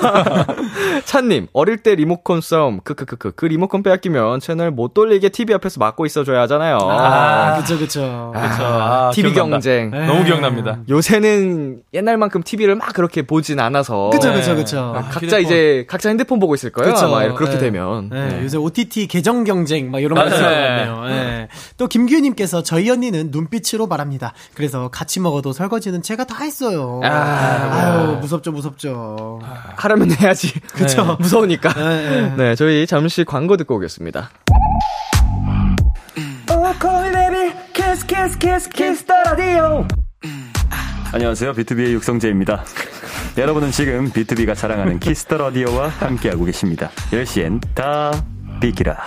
[1.04, 6.06] 찬님 어릴 때 리모컨 싸움 크크크크 그 리모컨 빼앗기면 채널 못 돌리게 TV 앞에서 막고
[6.06, 6.78] 있어줘야 하잖아요.
[6.78, 8.32] 아, 그쵸, 그쵸.
[8.34, 8.62] 그쵸.
[8.64, 9.56] 아, TV 기억난다.
[9.64, 9.90] 경쟁.
[9.90, 10.06] 네.
[10.06, 10.78] 너무 기억납니다.
[10.88, 14.36] 요새는 옛날만큼 TV를 막 그렇게 보진 않아서 그쵸, 네.
[14.36, 14.78] 그쵸, 그쵸.
[14.96, 15.40] 아, 각자 휴대폰.
[15.42, 16.92] 이제 각자 핸드폰 보고 있을 거예요.
[16.94, 17.06] 그쵸.
[17.06, 17.58] 아마 그렇게 네.
[17.58, 18.08] 되면.
[18.10, 20.28] 네, 요새 OTT 계정 경쟁 막 이런 거.
[21.08, 21.48] 네.
[21.76, 24.32] 또 김규님께서 저희 언니는 눈빛으로 말합니다.
[24.54, 27.00] 그래서 같이 먹어도 설거지는 제가 다 했어요.
[27.04, 29.40] 아, 아유 무섭죠, 무섭죠.
[29.76, 30.52] 하려면 해야지.
[30.72, 31.16] 그쵸.
[31.22, 31.72] 무서우니까.
[31.72, 32.34] 네, 네.
[32.36, 34.30] 네, 저희 잠시 광고 듣고 오겠습니다.
[41.12, 41.52] 안녕하세요.
[41.54, 42.64] 비투비의 육성재입니다.
[43.38, 46.90] 여러분은 지금 비투비가 자랑하는 Kiss the Radio와 함께하고 계십니다.
[47.10, 48.12] 10시엔 다
[48.60, 48.98] 비키라.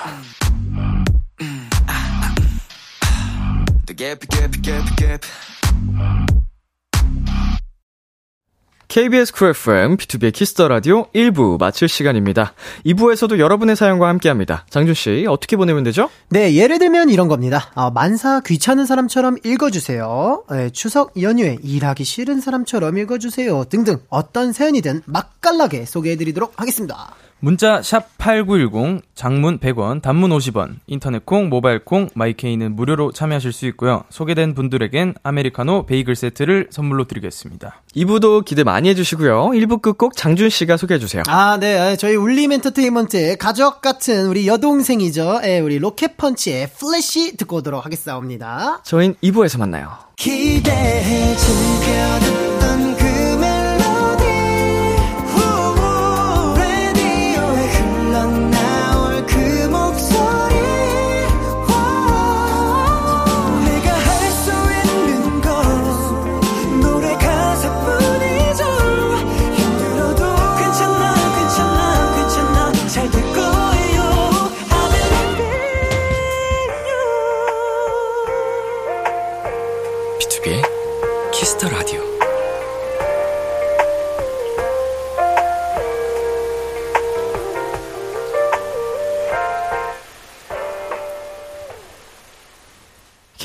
[8.96, 12.54] KBS 쿨 FM, B2B의 키스터 라디오 1부 마칠 시간입니다.
[12.86, 14.66] 2부에서도 여러분의 사연과 함께 합니다.
[14.70, 16.10] 장준씨, 어떻게 보내면 되죠?
[16.30, 17.74] 네, 예를 들면 이런 겁니다.
[17.76, 20.46] 아, 만사 귀찮은 사람처럼 읽어주세요.
[20.50, 23.66] 네, 추석 연휴에 일하기 싫은 사람처럼 읽어주세요.
[23.66, 27.16] 등등 어떤 사연이든 맛깔나게 소개해드리도록 하겠습니다.
[27.40, 33.52] 문자 샵 8910 장문 100원 단문 50원 인터넷 콩 모바일 콩 my K는 무료로 참여하실
[33.52, 34.04] 수 있고요.
[34.10, 37.84] 소개된 분들에겐 아메리카노 베이글 세트를 선물로 드리겠습니다.
[37.96, 39.50] 2부도 기대 많이 해주시고요.
[39.50, 41.24] 1부 끝곡 장준 씨가 소개해주세요.
[41.28, 41.78] 아, 네.
[41.78, 45.42] 아, 저희 울림 엔터테인먼트의 가족 같은 우리 여동생이죠.
[45.44, 48.82] 예, 우리 로켓펀치의 플래시 듣고 오도록 하겠습니다.
[48.84, 49.92] 저희는 2부에서 만나요.
[50.16, 52.95] 기대해 즐겨듣던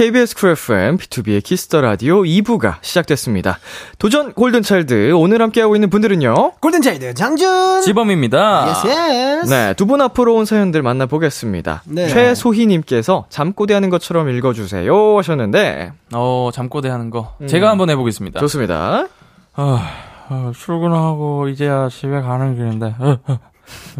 [0.00, 3.58] KBS 쿨 FM, B2B의 키스터 라디오 2부가 시작됐습니다.
[3.98, 6.52] 도전 골든차일드, 오늘 함께하고 있는 분들은요?
[6.58, 7.82] 골든차일드 장준!
[7.82, 8.70] 지범입니다.
[8.70, 9.50] yes, yes!
[9.52, 11.82] 네, 두 분 앞으로 온 사연들 만나보겠습니다.
[11.84, 12.08] 네.
[12.08, 17.34] 최소희님께서 잠꼬대 하는 것처럼 읽어주세요 하셨는데, 어, 잠꼬대 하는 거.
[17.42, 17.46] 음.
[17.46, 18.40] 제가 한번 해보겠습니다.
[18.40, 19.06] 좋습니다.
[19.54, 19.86] 아,
[20.30, 23.38] 어, 출근하고 이제야 집에 가는 길인데, 어, 어,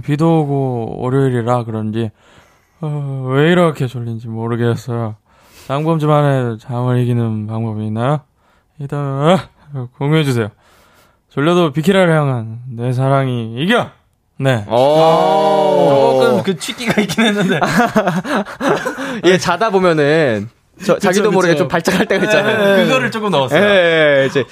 [0.03, 2.11] 비도 오고 월요일이라 그런지,
[2.81, 5.17] 어, 왜 이렇게 졸린지 모르겠어요.
[5.67, 8.21] 장범주만의 잠을 이기는 방법이 있나요?
[8.79, 10.49] 일단, 어, 공유해주세요.
[11.29, 13.91] 졸려도 비키라를 향한 내 사랑이 이겨!
[14.39, 14.65] 네.
[14.69, 16.21] 오.
[16.23, 17.61] 조금 그 취기가 있긴 했는데.
[19.27, 20.49] 예, 자다 보면은,
[20.85, 21.65] 저, 자기도 모르게 그쵸.
[21.65, 22.85] 좀 발작할 때가 있잖아요.
[22.85, 23.63] 그거를 조금 넣었어요.
[23.63, 24.45] 예, 이제,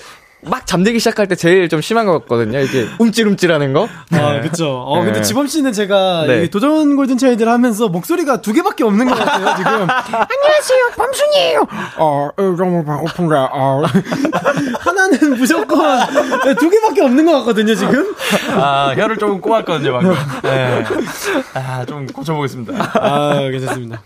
[0.43, 2.61] 막 잠들기 시작할 때 제일 좀 심한 것 같거든요.
[2.61, 3.89] 이게 움찔움찔하는 거.
[4.13, 4.85] 아, 그쵸.
[4.87, 5.23] 어, 근데 네.
[5.23, 6.45] 지범 씨는 제가 네.
[6.45, 9.73] 이 도전 골든차일드를 하면서 목소리가 두 개밖에 없는 것 같아요, 지금.
[9.91, 11.67] 안녕하세요, 범순이에요.
[11.99, 13.83] 어, 너무 배고픈데, 어.
[14.79, 15.99] 하나는 무조건
[16.45, 18.15] 네, 두 개밖에 없는 것 같거든요, 지금.
[18.55, 20.15] 아, 혀를 조금 꼬았거든요, 방금.
[20.43, 20.85] 네.
[21.55, 22.93] 아, 좀 고쳐보겠습니다.
[22.95, 24.03] 아, 괜찮습니다.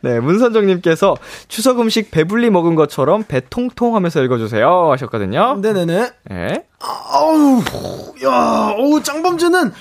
[0.00, 1.16] 네, 문선정님께서
[1.48, 5.58] 추석 음식 배불리 먹은 것처럼 배 통통 하면서 읽어주세요 하셨거든요.
[5.60, 6.12] 네 네네.
[6.30, 6.64] 네.
[6.80, 7.62] 아우,
[8.24, 9.72] 야, 어우, 짱범주는,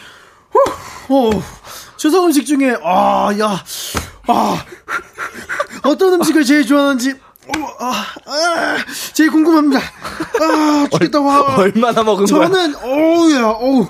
[0.51, 1.43] 후, 어,
[1.97, 3.63] 추석 음식 중에, 아, 야,
[4.27, 4.65] 아,
[5.83, 8.77] 어떤 음식을 제일 좋아하는지, 어, 아, 아,
[9.13, 9.79] 제일 궁금합니다.
[9.79, 11.55] 아, 죽겠다, 와.
[11.55, 12.47] 얼마나 먹은 거야?
[12.49, 13.87] 저는, 어우야, 어우.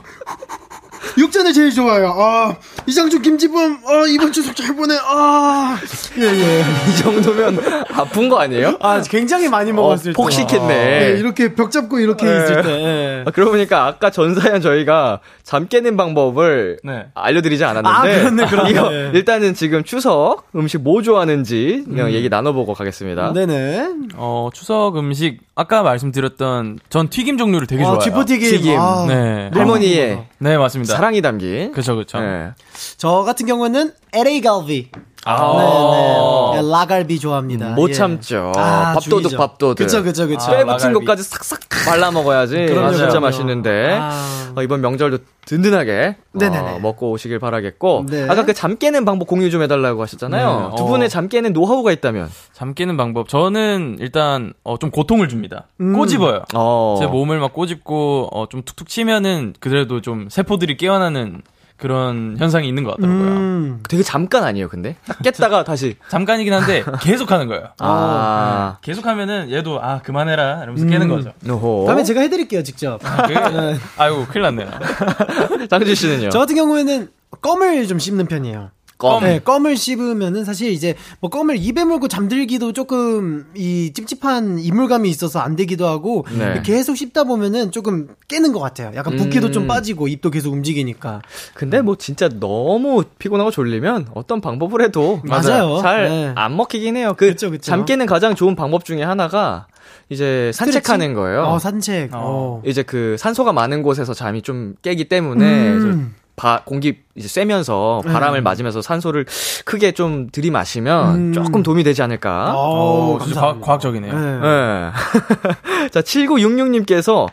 [1.17, 2.13] 육전을 제일 좋아해요.
[2.17, 2.55] 아,
[2.85, 5.77] 이장준, 김지범, 아, 이번 추석 잘 보내, 아.
[6.17, 6.61] 예, 예.
[6.89, 7.59] 이 정도면
[7.91, 8.77] 아픈 거 아니에요?
[8.79, 10.15] 아, 굉장히 많이 먹었을 때.
[10.15, 11.13] 폭식했네.
[11.13, 12.43] 예, 이렇게 벽 잡고 이렇게 네.
[12.43, 12.69] 있을 때.
[12.69, 13.23] 예.
[13.25, 17.07] 아, 그러고 보니까 아까 전사연 저희가 잠 깨는 방법을 네.
[17.13, 18.69] 알려드리지 않았는데 아, 그렇네, 그렇네.
[18.69, 19.11] 이거 네.
[19.13, 23.33] 일단은 지금 추석 음식 뭐 좋아하는지 그냥 얘기 나눠보고 가겠습니다.
[23.33, 23.89] 네네.
[24.15, 27.99] 어, 추석 음식, 아까 말씀드렸던 전 튀김 종류를 되게 아, 좋아해요.
[28.01, 28.49] 쥐포튀김.
[28.51, 28.79] 튀김.
[28.79, 29.49] 아, 네.
[29.51, 30.95] 할머니의 네, 맞습니다.
[30.95, 31.71] 사랑이 담긴.
[31.71, 32.19] 그쵸, 그쵸.
[32.19, 32.51] 네.
[32.97, 34.91] 저 같은 경우는 LA 갈비.
[35.27, 36.51] 아.
[36.55, 36.69] 네, 네.
[36.71, 37.69] 라갈비 좋아합니다.
[37.69, 37.93] 못 예.
[37.93, 38.51] 참죠.
[38.55, 39.37] 아, 밥도둑, 죽이죠.
[39.37, 39.77] 밥도둑.
[39.77, 40.45] 그쵸, 그쵸, 그쵸.
[40.47, 40.93] 뼈 아, 붙은 라갈비.
[41.05, 42.55] 것까지 싹싹 발라 먹어야지.
[42.67, 43.19] 그럼요, 진짜 그럼요.
[43.25, 43.97] 맛있는데.
[43.99, 44.53] 아.
[44.55, 46.79] 어, 이번 명절도 든든하게 어, 네네네.
[46.79, 48.05] 먹고 오시길 바라겠고.
[48.09, 48.23] 네.
[48.27, 50.69] 아까 그 잠 깨는 방법 공유 좀 해달라고 하셨잖아요.
[50.71, 50.75] 네.
[50.77, 50.87] 두 어.
[50.87, 52.29] 분의 잠 깨는 노하우가 있다면.
[52.53, 53.29] 잠 깨는 방법.
[53.29, 55.65] 저는 일단, 어, 좀 고통을 줍니다.
[55.77, 56.43] 꼬집어요.
[56.55, 56.95] 어.
[56.99, 61.41] 제 몸을 막 꼬집고, 어, 좀 툭툭 치면은, 그래도 좀 세포들이 깨어나는
[61.77, 63.27] 그런 현상이 있는 것 같더라고요.
[63.27, 63.83] 음.
[63.87, 64.95] 되게 잠깐 아니에요, 근데?
[65.05, 65.95] 딱 깼다가 다시.
[66.09, 67.69] 잠깐이긴 한데, 계속 하는 거예요.
[67.79, 68.77] 아.
[68.81, 70.63] 계속 하면은 얘도, 아, 그만해라.
[70.63, 71.33] 이러면서 깨는 거죠.
[71.41, 71.85] 노호.
[71.87, 72.99] 다음에 제가 해드릴게요, 직접.
[72.99, 74.69] 그, 아이고, 큰일 났네요.
[75.69, 76.29] 장준 씨는요?
[76.29, 77.09] 저 같은 경우에는
[77.41, 78.71] 껌을 좀 씹는 편이에요.
[78.97, 79.23] 껌.
[79.23, 85.39] 네, 껌을 씹으면은 사실 이제 뭐 껌을 입에 물고 잠들기도 조금 이 찝찝한 이물감이 있어서
[85.39, 86.61] 안 되기도 하고 네.
[86.63, 88.91] 계속 씹다 보면은 조금 깨는 것 같아요.
[88.95, 89.51] 약간 붓기도 음.
[89.51, 91.21] 좀 빠지고 입도 계속 움직이니까.
[91.53, 95.77] 근데 뭐 진짜 너무 피곤하고 졸리면 어떤 방법을 해도 맞아요.
[95.81, 96.31] 잘 네.
[96.35, 97.13] 안 먹히긴 해요.
[97.17, 97.61] 그 그쵸, 그쵸.
[97.61, 99.67] 잠 깨는 가장 좋은 방법 중에 하나가
[100.09, 101.43] 이제 산책하는 거예요.
[101.43, 102.13] 어, 산책.
[102.13, 102.17] 어.
[102.19, 102.61] 어.
[102.65, 106.15] 이제 그 산소가 많은 곳에서 잠이 좀 깨기 때문에 음.
[106.37, 108.41] 저 바, 공기 이제 쐬면서 바람을 네.
[108.41, 109.25] 맞으면서 산소를
[109.65, 111.33] 크게 좀 들이마시면 음.
[111.33, 112.53] 조금 도움이 되지 않을까.
[112.55, 113.41] 어, 어, 진짜 감사합니다.
[113.41, 114.13] 과학, 과학적이네요.
[114.13, 114.39] 네.
[114.39, 115.89] 네.
[115.89, 117.27] 자, 7966님께서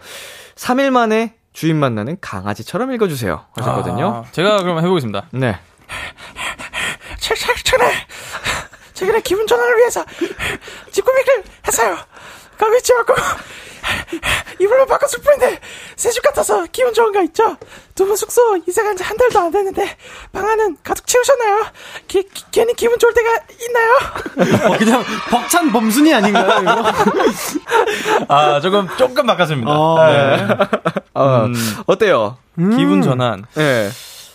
[0.56, 3.44] 3일 만에 주인 만나는 강아지처럼 읽어주세요.
[3.54, 4.24] 하셨거든요.
[4.26, 5.26] 아, 제가 그럼 해보겠습니다.
[5.32, 5.58] 네.
[7.18, 7.92] 최, 최, 최근에,
[8.94, 10.04] 최근에 기분 전환을 위해서
[10.92, 11.96] 뒷구미를 했어요.
[12.58, 13.14] 가고 있지 말고,
[14.60, 15.60] 이불로 바꿨을 뿐인데,
[15.96, 17.56] 새집 같아서 기분 좋은 거 있죠?
[17.94, 19.96] 두 분 숙소 이사간 지 한 달도 안 됐는데,
[20.32, 21.66] 방 안은 가득 채우셨나요?
[22.08, 23.30] 기, 기- 괜히 기분 좋을 때가
[23.68, 24.68] 있나요?
[24.74, 26.92] 어, 그냥 벅찬 범순이 아닌가요, 이거?
[28.28, 29.70] 아, 조금, 조금 바꿨습니다.
[29.70, 30.06] 어.
[30.06, 30.46] 네.
[31.14, 31.54] 어, 음.
[31.86, 32.36] 어때요?
[32.56, 33.44] 기분 전환.
[33.54, 33.90] 네.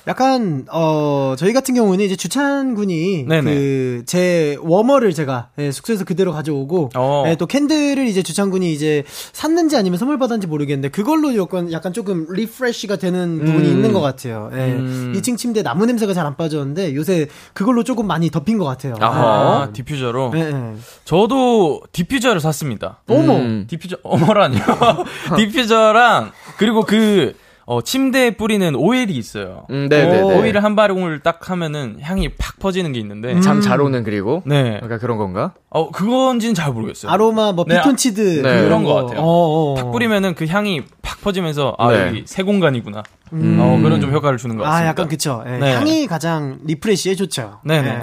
[0.10, 3.26] 약간 어 저희 같은 경우는 이제 주찬 군이.
[3.26, 7.26] 그 제 warmer를 제가 예, 숙소에서 그대로 가져오고 어.
[7.28, 11.93] 예, 또 candle을 이제 주찬 군이 이제 샀는지 아니면 선물 받았는지 모르겠는데 그걸로 약간 약간
[11.93, 13.72] 조금 refresh가 되는 부분이 음.
[13.72, 14.50] 있는 것 같아요.
[14.54, 14.58] 예.
[14.74, 15.13] 음.
[15.15, 18.95] 2층 침대 나무 냄새가 잘 안 빠졌는데 요새 그걸로 조금 많이 덮인 것 같아요.
[19.00, 19.63] 아하.
[19.63, 20.32] 아, 디퓨저로.
[20.36, 20.74] 예, 예.
[21.06, 23.02] 저도 디퓨저를 샀습니다.
[23.08, 23.38] 어머.
[23.38, 23.65] 음.
[23.69, 24.62] 디퓨저, 어머라니요.
[25.38, 27.36] 디퓨저랑, 그리고 그,
[27.69, 29.67] 어, 침대에 뿌리는 오일이 있어요.
[29.69, 30.23] 음, 네네네.
[30.23, 33.39] 오일을 한 방울을 딱 하면은 향이 팍 퍼지는 게 있는데.
[33.41, 34.41] 잠 잘 오는 그리고.
[34.47, 34.77] 네.
[34.77, 35.53] 그러니까 그런 건가?
[35.69, 37.12] 어, 그건지는 잘 모르겠어요.
[37.12, 38.63] 아로마 뭐 네, 피톤치드 네.
[38.63, 39.19] 그런 것 같아요.
[39.19, 39.75] 어, 어.
[39.77, 42.08] 탁 뿌리면은 그 향이 팍 퍼지면서, 아, 네.
[42.08, 43.03] 여기 새 공간이구나.
[43.34, 43.60] 음.
[43.62, 44.84] 어, 그런 좀 효과를 주는 것 같습니다.
[44.84, 45.43] 아 약간 그쵸.
[45.45, 45.75] 예, 네.
[45.75, 47.60] 향이 가장 refresh에 좋죠.
[47.65, 47.88] 네네.
[47.88, 48.01] 예.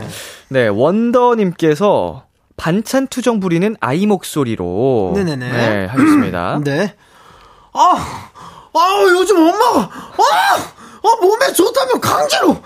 [0.49, 2.23] 네, 원더님께서
[2.57, 5.11] 반찬 투정 부리는 아이 목소리로.
[5.17, 5.51] 네네네.
[5.51, 6.61] 네, 하셨습니다.
[6.63, 6.95] 네.
[7.73, 8.31] 아,
[8.79, 10.57] 아 요즘 엄마가 아,
[11.03, 12.57] 아 몸에 좋다면 강제로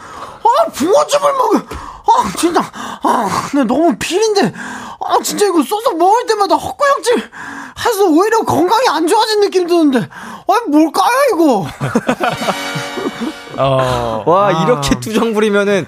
[0.43, 1.59] 아 붕어즙을 먹어.
[1.59, 2.61] 아 진짜
[3.03, 4.53] 아 근데 너무 비린데
[5.01, 7.31] 아 진짜 이거 소스 먹을 때마다 헛구역질
[7.87, 11.67] 해서 오히려 건강이 안 좋아진 느낌 드는데 아 뭘까요 이거?
[13.57, 14.65] 어, 와, 아.
[14.65, 15.87] 이렇게 투정 부리면은.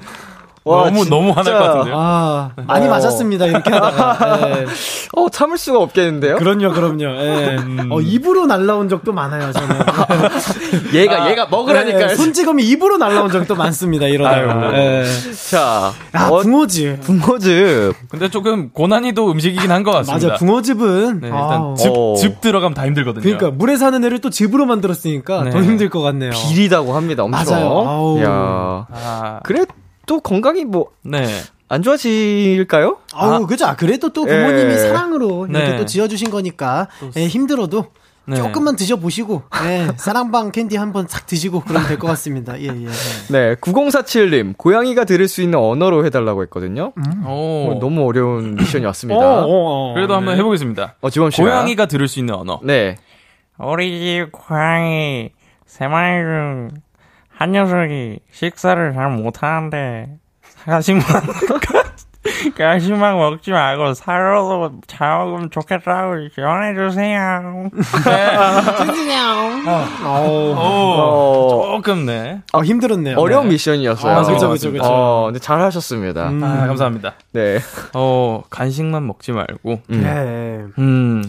[0.64, 1.94] 와, 너무, 진짜- 너무 화날 것 같은데요?
[1.98, 2.90] 아 많이 어.
[2.90, 4.38] 맞았습니다 이렇게 하다가.
[4.60, 4.66] 예.
[5.14, 6.36] 어, 참을 수가 없겠는데요?
[6.36, 7.02] 그럼요 그럼요.
[7.04, 7.56] 예.
[7.90, 9.76] 어 입으로 날라온 적도 많아요 저는.
[10.94, 12.10] 얘가, 얘가 먹으라니까.
[12.12, 14.68] 예, 손찌검이 입으로 날라온 적도 많습니다 이러다가.
[14.68, 14.74] 아유.
[14.76, 15.04] 예.
[15.50, 17.00] 자, 야 어, 붕어즙.
[17.02, 17.94] 붕어즙.
[18.08, 20.28] 근데 조금 고난이도 음식이긴 한 것 같습니다.
[20.28, 22.14] 맞아 붕어즙은 네, 아, 일단 즙, 어.
[22.16, 23.22] 즙 들어가면 다 힘들거든요.
[23.22, 25.50] 그러니까 물에 사는 애를 또 즙으로 만들었으니까 네.
[25.50, 26.30] 더 힘들 것 같네요.
[26.30, 27.44] 비리다고 합니다, 엄청.
[27.56, 27.66] 맞아요.
[27.88, 28.20] 아우.
[28.22, 29.64] 야 아, 그래,
[30.12, 31.24] 또 건강이 뭐, 네.
[31.70, 32.98] 안 좋아질까요?
[33.14, 33.74] 아우 그죠.
[33.78, 34.76] 그래도 또 부모님이 예.
[34.76, 35.76] 사랑으로 이렇게 네.
[35.78, 37.86] 또 지어주신 거니까 예, 힘들어도
[38.26, 38.36] 네.
[38.36, 42.60] 조금만 드셔보시고 예, 사랑방 캔디 한번 싹 드시고 그러면 될 것 같습니다.
[42.60, 42.88] 예 예.
[43.30, 46.92] 네, 9047님, 고양이가 들을 수 있는 언어로 해달라고 했거든요.
[47.24, 47.72] 오.
[47.72, 49.44] 어, 너무 어려운 미션이 왔습니다.
[49.46, 50.96] 어, 그래도 한번 해보겠습니다.
[51.00, 51.42] 어, 지원 씨가.
[51.42, 52.60] 고양이가 들을 수 있는 언어.
[52.62, 52.96] 네.
[53.58, 55.30] 우리 집 고양이
[55.64, 56.70] 세 마리 중
[57.42, 60.10] 한 녀석이 식사를 잘 못하는데
[60.64, 61.04] 가식만
[62.56, 67.68] 가식만 먹지 말고 사료도 잘 먹으면 좋겠다고 지원해주세요.
[70.04, 72.42] 오, 어, 조금 네.
[72.52, 73.18] 아 힘들었네요.
[73.18, 73.54] 어려운 네.
[73.54, 74.18] 미션이었어요.
[74.18, 74.84] 아, 그쵸, 그쵸, 그쵸.
[74.84, 76.28] 어, 근데 잘 하셨습니다.
[76.28, 76.44] 음.
[76.44, 77.14] 아, 감사합니다.
[77.32, 77.58] 네.
[77.94, 79.80] 어, 간식만 먹지 말고.
[79.90, 80.00] 음.
[80.00, 80.80] 네.
[80.80, 81.24] 음.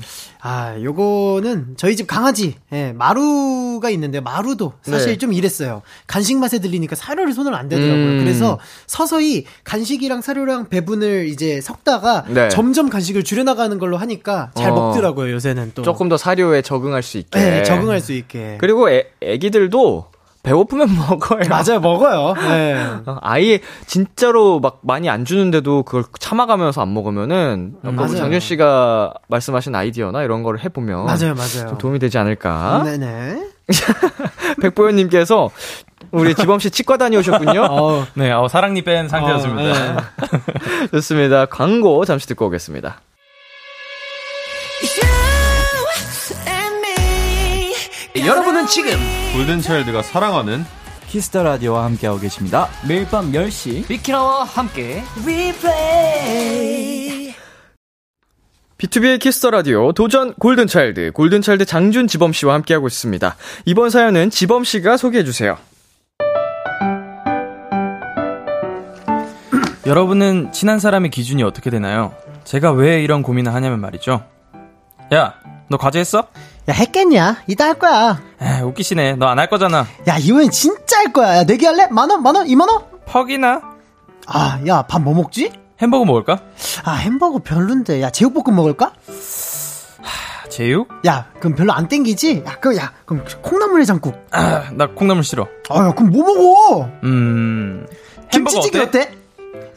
[0.46, 5.18] 아, 요거는 저희 집 강아지, 예, 마루가 있는데, 마루도 사실 네.
[5.18, 5.82] 좀 이랬어요.
[6.06, 8.06] 간식 맛에 들리니까 사료를 손을 안 대더라고요.
[8.06, 8.20] 음.
[8.20, 12.50] 그래서 서서히 간식이랑 사료랑 배분을 이제 섞다가 네.
[12.50, 14.76] 점점 간식을 줄여나가는 걸로 하니까 잘 어.
[14.76, 15.82] 먹더라고요, 요새는 또.
[15.82, 17.40] 조금 더 사료에 적응할 수 있게.
[17.40, 18.58] 네, 적응할 수 있게.
[18.60, 20.08] 그리고 애, 애기들도
[20.44, 21.40] 배고프면 먹어요.
[21.50, 22.34] 맞아요, 먹어요.
[22.36, 22.76] 네.
[23.08, 28.16] 어, 아예 진짜로 막 많이 안 주는데도 그걸 참아가면서 안 먹으면은 아까 우리 맞아요.
[28.18, 31.70] 장준 씨가 말씀하신 아이디어나 이런 거를 해보면 맞아요, 맞아요.
[31.70, 32.84] 좀 도움이 되지 않을까.
[32.84, 33.42] 네네.
[34.62, 35.50] 백보현님께서
[36.12, 37.66] 우리 지범 씨 치과 다녀오셨군요.
[37.72, 39.72] 어, 네, 어, 사랑니 뺀 상태였습니다.
[39.72, 40.88] 어, 네.
[40.92, 41.46] 좋습니다.
[41.46, 43.00] 광고 잠시 듣고 오겠습니다.
[48.16, 48.92] 여러분은 지금
[49.34, 50.64] 골든차일드가 사랑하는
[51.08, 52.70] Kiss the Radio와 함께하고 계십니다.
[52.88, 55.02] 매일 밤 10시 비키라와 함께
[58.78, 63.36] B2B의 키스터 라디오 도전 골든 차일드 골든 차일드 장준 지범 씨와 함께하고 있습니다.
[63.66, 65.58] 이번 사연은 지범 씨가 소개해 주세요.
[69.88, 72.14] 여러분은 친한 사람의 기준이 어떻게 되나요?
[72.44, 74.24] 제가 왜 이런 고민을 하냐면 말이죠.
[75.12, 75.34] 야,
[75.70, 76.28] 너 과제 했어?
[76.70, 77.44] 야, 했겠냐?
[77.48, 78.22] 이따 할 거야.
[78.42, 79.16] 에, 웃기시네.
[79.16, 79.86] 너 안 할 거잖아.
[80.08, 81.38] 야, 이번엔 진짜 할 거야.
[81.38, 81.88] 야, 내기할래?
[81.88, 82.24] 만 원?
[82.24, 82.48] 만 원?
[82.48, 82.84] 이만 원?
[83.06, 83.62] 퍽이나?
[84.28, 85.52] 아, 야, 밥 뭐 먹지?
[85.82, 86.40] 햄버거 먹을까?
[86.86, 88.02] 아, 햄버거 별론데.
[88.02, 88.94] 야, 제육볶음 먹을까?
[90.00, 90.88] 아, 제육?
[91.06, 92.44] 야, 그럼 별로 안 땡기지?
[92.48, 94.16] 야, 그, 야, 그럼 콩나물 해장국.
[94.32, 95.48] 아, 나 콩나물 싫어.
[95.70, 96.90] 아, 야, 그럼 뭐 먹어?
[97.04, 97.86] 음,
[98.34, 99.02] 햄버거 김치찌개 어때?
[99.02, 99.18] 어때?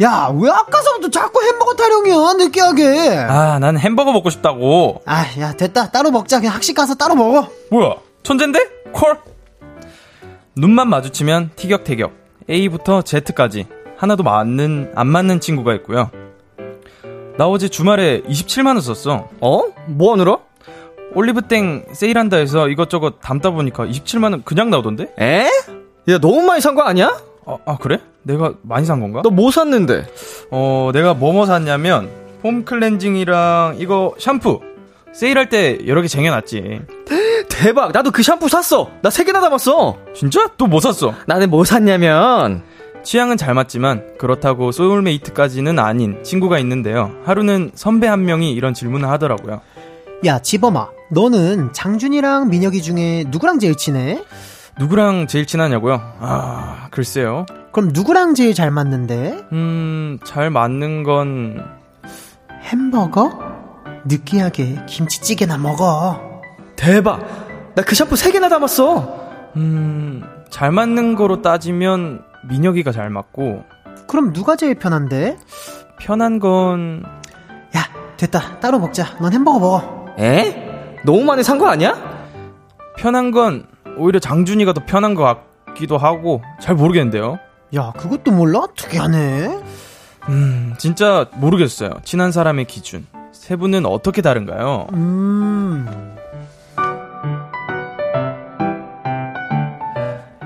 [0.03, 3.17] 야, 왜 아까서부터 자꾸 햄버거 타령이야, 느끼하게.
[3.29, 5.01] 아, 난 햄버거 먹고 싶다고.
[5.07, 5.91] 아, 야, 됐다.
[5.91, 6.39] 따로 먹자.
[6.41, 7.49] 그냥 학식 가서 따로 먹어.
[7.71, 7.95] 뭐야?
[8.23, 8.61] 천잰데?
[8.93, 9.17] 콜?
[10.55, 12.13] 눈만 마주치면 티격태격.
[12.51, 13.67] A부터 Z까지.
[13.97, 16.11] 하나도 맞는, 안 맞는 친구가 있고요.
[17.39, 19.29] 나 어제 주말에 27만원 썼어.
[19.41, 19.63] 어?
[19.87, 20.39] 뭐 하느라?
[21.15, 25.15] 올리브땡 세일한다 해서 이것저것 담다 보니까 27만원 그냥 나오던데?
[25.19, 25.47] 에?
[26.09, 27.17] 야 너무 많이 산 거 아니야?
[27.47, 27.99] 아, 아, 그래?
[28.27, 29.23] 내가 많이 산 건가?
[29.23, 30.07] 너 뭐 샀는데?
[30.51, 32.09] 어, 내가 뭐뭐 샀냐면,
[32.43, 34.61] 폼 클렌징이랑 이거 샴푸.
[35.13, 36.81] 세일할 때 여러 개 쟁여놨지.
[37.49, 40.51] 대박 나도 그 샴푸 샀어 나 세 개나 담았어 진짜?
[40.59, 41.15] 또 뭐 샀어?
[41.27, 42.63] 나는 뭐 샀냐면
[43.03, 47.13] 취향은 잘 맞지만 그렇다고 소울메이트까지는 아닌 친구가 있는데요.
[47.25, 49.61] 하루는 선배 한 명이 이런 질문을 하더라고요.
[50.27, 50.91] 야, 지범아.
[51.13, 54.23] 너는 장준이랑 민혁이 중에 누구랑 제일 친해?
[54.79, 56.01] 누구랑 제일 친하냐고요?
[56.21, 57.47] 아, 글쎄요.
[57.73, 59.47] 그럼 누구랑 제일 잘 맞는데?
[59.53, 61.65] 음, 잘 맞는 건
[62.63, 63.39] 햄버거?
[64.05, 66.21] 느끼하게 김치찌개나 먹어.
[66.77, 67.21] 대박
[67.75, 73.65] 나 그 샴푸 세 개나 담았어 음, 잘 맞는 거로 따지면 민혁이가 잘 맞고
[74.07, 75.39] 그럼 누가 제일 편한데?
[75.99, 77.03] 편한 건
[77.77, 77.81] 야,
[78.17, 78.61] 됐다.
[78.61, 79.17] 따로 먹자.
[79.21, 80.07] 넌 햄버거 먹어.
[80.19, 81.01] 에?
[81.05, 81.97] 너무 많이 산 거 아니야?
[82.97, 83.67] 편한 건
[83.97, 85.23] 오히려 장준이가 더 편한 것
[85.67, 87.39] 같기도 하고 잘 모르겠는데요.
[87.75, 88.67] 야, 그것도 몰라?
[88.77, 89.61] 특이하네.
[90.29, 91.91] 음, 진짜 모르겠어요.
[92.05, 93.07] 친한 사람의 기준.
[93.33, 94.89] 세 분은 어떻게 다른가요?
[94.93, 95.87] 음.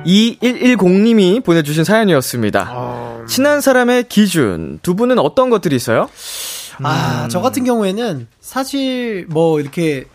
[0.05, 3.25] 2110님이 보내주신 사연이었습니다.
[3.29, 6.09] 친한 사람의 기준 두 분은 어떤 것들이 있어요?
[6.83, 10.07] 아, 저 같은 경우에는 사실 뭐 이렇게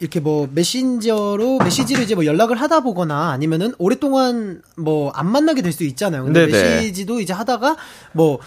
[0.00, 5.70] 이렇게 뭐 메신저로 메시지로 이제 뭐 연락을 하다 보거나 아니면은 오랫동안 뭐 안 만나게 될
[5.72, 6.24] 수 있잖아요.
[6.24, 6.76] 근데 네네.
[6.76, 7.76] 메시지도 이제 하다가
[8.12, 8.38] 뭐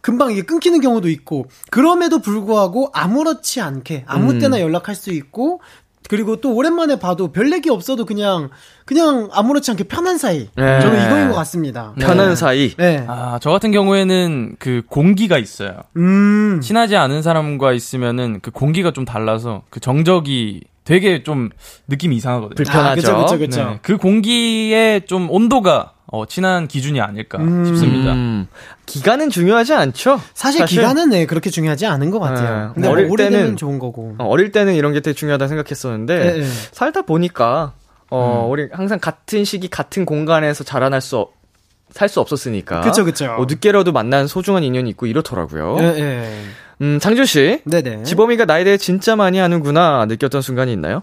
[0.00, 4.38] 금방 이게 끊기는 경우도 있고 그럼에도 불구하고 아무렇지 않게 아무 음.
[4.38, 5.60] 때나 연락할 수 있고
[6.08, 8.48] 그리고 또 오랜만에 봐도 별 얘기 없어도 그냥
[8.86, 10.48] 그냥 아무렇지 않게 편한 사이.
[10.56, 10.80] 네.
[10.80, 11.94] 저는 이거인 것 같습니다.
[11.98, 12.74] 편한 사이.
[12.76, 13.04] 네.
[13.08, 15.80] 아, 저 같은 경우에는 그 공기가 있어요.
[15.96, 16.60] 음.
[16.62, 21.50] 친하지 않은 사람과 있으면은 그 공기가 좀 달라서 그 정적이 되게 좀
[21.86, 22.54] 느낌이 이상하거든요.
[22.54, 22.90] 불편하죠.
[22.90, 23.64] 아, 그쵸, 그쵸, 그쵸.
[23.64, 28.14] 네, 그 공기의 좀 온도가 어, 친한 기준이 아닐까 싶습니다.
[28.14, 28.46] 음,
[28.86, 30.18] 기간은 중요하지 않죠?
[30.32, 32.68] 사실, 기간은 네, 그렇게 중요하지 않은 것 같아요.
[32.68, 32.72] 네.
[32.72, 34.14] 근데 어릴 뭐 때는- 좋은 거고.
[34.18, 36.46] 어, 어릴 때는 이런 게 되게 중요하다 생각했었는데 네, 네.
[36.72, 37.74] 살다 보니까
[38.10, 42.80] 어, 우리 항상 같은 시기 같은 공간에서 자라날 수살수 없었으니까.
[42.80, 43.26] 그쵸, 그쵸.
[43.38, 45.76] 어, 늦게라도 만난 소중한 인연이 있고 이렇더라고요.
[45.80, 46.32] 예, 예.
[46.80, 47.60] 음, 장준 씨.
[47.64, 48.04] 네네.
[48.04, 51.02] 지범이가 나에 대해 진짜 많이 아는구나 느꼈던 순간이 있나요?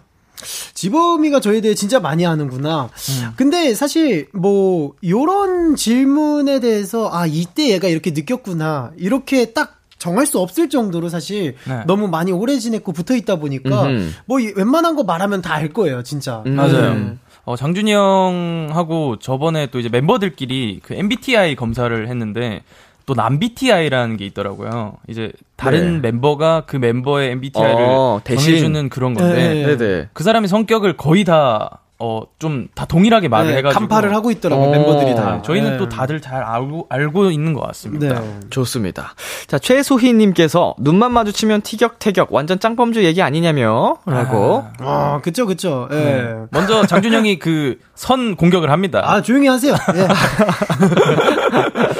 [0.73, 2.89] 지범이가 저에 대해 진짜 많이 아는구나.
[2.93, 3.29] 음.
[3.35, 10.39] 근데 사실 뭐 요런 질문에 대해서 아 이때 얘가 이렇게 느꼈구나 이렇게 딱 정할 수
[10.39, 11.81] 없을 정도로 사실 네.
[11.87, 14.09] 너무 많이 오래 지냈고 붙어 있다 보니까 음흠.
[14.25, 16.43] 뭐 이- 웬만한 거 말하면 다 알 거예요 진짜.
[16.45, 16.55] 음.
[16.55, 16.93] 맞아요.
[16.93, 17.13] 네.
[17.45, 22.63] 어, 장준이 형하고 저번에 또 이제 멤버들끼리 그 MBTI 검사를 했는데
[23.05, 24.97] 또 남BTI라는 게 있더라고요.
[25.07, 26.11] 이제 다른 네.
[26.11, 28.45] 멤버가 그 멤버의 MBTI를 어, 대신.
[28.45, 29.75] 정해주는 그런 건데 네.
[29.77, 30.09] 네네.
[30.13, 33.79] 그 사람의 성격을 거의 다 어, 좀 다 동일하게 말을 네, 해가지고.
[33.79, 34.71] 간파를 하고 있더라고요, 어.
[34.71, 35.35] 멤버들이 다.
[35.37, 35.77] 네, 저희는 네.
[35.77, 38.19] 또 다들 잘 알고, 알고 있는 것 같습니다.
[38.19, 38.39] 네.
[38.49, 39.13] 좋습니다.
[39.47, 44.65] 자, 최소희님께서 눈만 마주치면 티격태격 완전 짱범주 얘기 아니냐며 라고.
[44.79, 45.87] 아, 그쵸, 그쵸.
[45.91, 45.95] 예.
[45.95, 46.35] 네.
[46.51, 49.01] 먼저 장준영이 그 선 공격을 합니다.
[49.05, 49.73] 아, 조용히 하세요.
[49.95, 50.07] 예.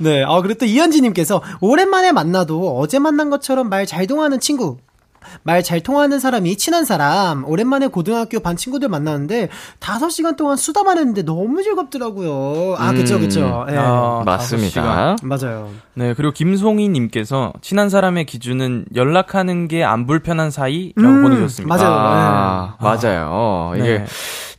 [0.00, 0.24] 네.
[0.24, 4.76] 아, 그리고 또 이현지님께서 오랜만에 만나도 어제 만난 것처럼 말 잘 통하는 친구.
[5.42, 7.44] 말 잘 통하는 사람이 친한 사람.
[7.44, 9.48] 오랜만에 고등학교 반 친구들 만났는데
[9.80, 12.76] 5시간 동안 수다만 했는데 너무 즐겁더라고요.
[12.78, 13.66] 아, 그쵸, 그쵸.
[13.70, 13.76] 예.
[13.76, 15.16] 아, 맞습니다.
[15.22, 15.68] 맞아요.
[15.94, 21.76] 네, 그리고 김송희님께서 친한 사람의 기준은 연락하는 게 안 불편한 사이라고 음, 보내주셨습니다.
[21.76, 21.96] 맞아요.
[21.98, 23.72] 아, 맞아요.
[23.76, 24.04] 이게 네.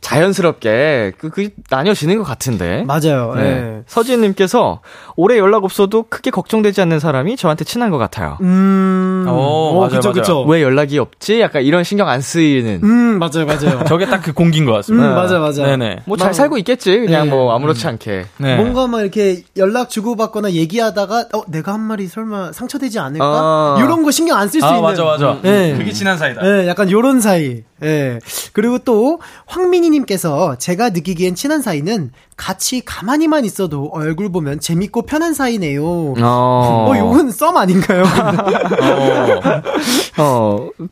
[0.00, 2.82] 자연스럽게 그, 그 나뉘어지는 것 같은데.
[2.84, 3.34] 맞아요.
[3.36, 3.42] 네.
[3.42, 3.82] 예.
[3.86, 4.80] 서지은님께서
[5.16, 8.38] 오래 연락 없어도 크게 걱정되지 않는 사람이 저한테 친한 것 같아요.
[8.40, 9.19] 음.
[9.32, 10.12] 어, 어, 맞아요, 그쵸, 맞아요.
[10.22, 10.42] 그쵸.
[10.44, 11.40] 왜 연락이 없지?
[11.40, 12.80] 약간 이런 신경 안 쓰이는.
[12.82, 13.84] 음, 맞아요, 맞아요.
[13.88, 15.08] 저게 딱 그 공기인 것 음, 같습니다.
[15.14, 15.76] 맞아요, 맞아요.
[15.76, 16.00] 네네.
[16.04, 16.98] 뭐 잘 살고 있겠지.
[17.00, 17.30] 그냥 네.
[17.30, 18.26] 뭐 아무렇지 않게.
[18.38, 18.56] 네.
[18.56, 23.24] 뭔가 막 이렇게 연락 주고받거나 얘기하다가 어 내가 한 말이 설마 상처되지 않을까?
[23.24, 23.76] 아.
[23.78, 24.82] 이런 거 신경 안 쓸수 아, 있는.
[24.82, 25.38] 맞아, 맞아.
[25.42, 25.74] 네.
[25.76, 26.40] 그게 친한 사이다.
[26.44, 27.62] 예, 약간 요런 사이.
[27.82, 28.18] 예.
[28.52, 35.82] 그리고 또 황민희님께서 제가 느끼기엔 친한 사이는 같이 가만히만 있어도 얼굴 보면 재밌고 편한 사이네요.
[35.82, 36.92] 어, 어.
[36.98, 38.02] 요건 썸 아닌가요?
[38.04, 39.19] 어,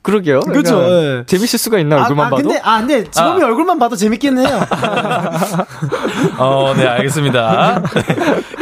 [0.02, 0.40] 그러게요.
[0.40, 1.24] 그죠, 그러니까 예.
[1.26, 2.42] 재밌을 수가 있나, 얼굴만 아, 봐도?
[2.42, 4.60] 근데 아 근데 지범이 얼굴만 봐도 재밌긴 해요.
[6.38, 7.82] 어, 네, 알겠습니다.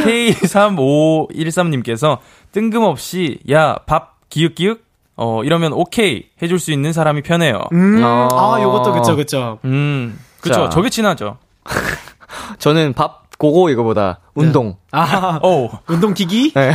[0.06, 2.18] K3513님께서
[2.52, 4.84] 뜬금없이, 야, 밥, 기윽기윽?
[5.18, 7.62] 어, 이러면 오케이 해 줄 수 있는 사람이 편해요.
[7.72, 8.02] 음.
[8.04, 8.28] 어.
[8.32, 9.58] 아, 요것도 그쵸 그쵸.
[9.64, 10.54] 음, 그쵸.
[10.54, 10.68] 자.
[10.68, 11.38] 저게 친하죠.
[12.58, 14.76] 저는 밥, 고고 이거보다 운동.
[14.92, 16.52] 아, 오, 운동기기?
[16.54, 16.72] 네.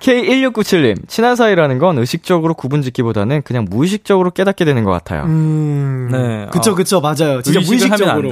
[0.00, 5.24] K1697님, 친한 사이라는 건 의식적으로 구분 짓기보다는 그냥 무의식적으로 깨닫게 되는 것 같아요.
[5.24, 6.08] 음.
[6.10, 6.46] 네.
[6.50, 6.74] 그쵸, 어.
[6.74, 7.42] 그쵸, 맞아요.
[7.42, 8.30] 진짜 의식을 하면 안 무의식적으로.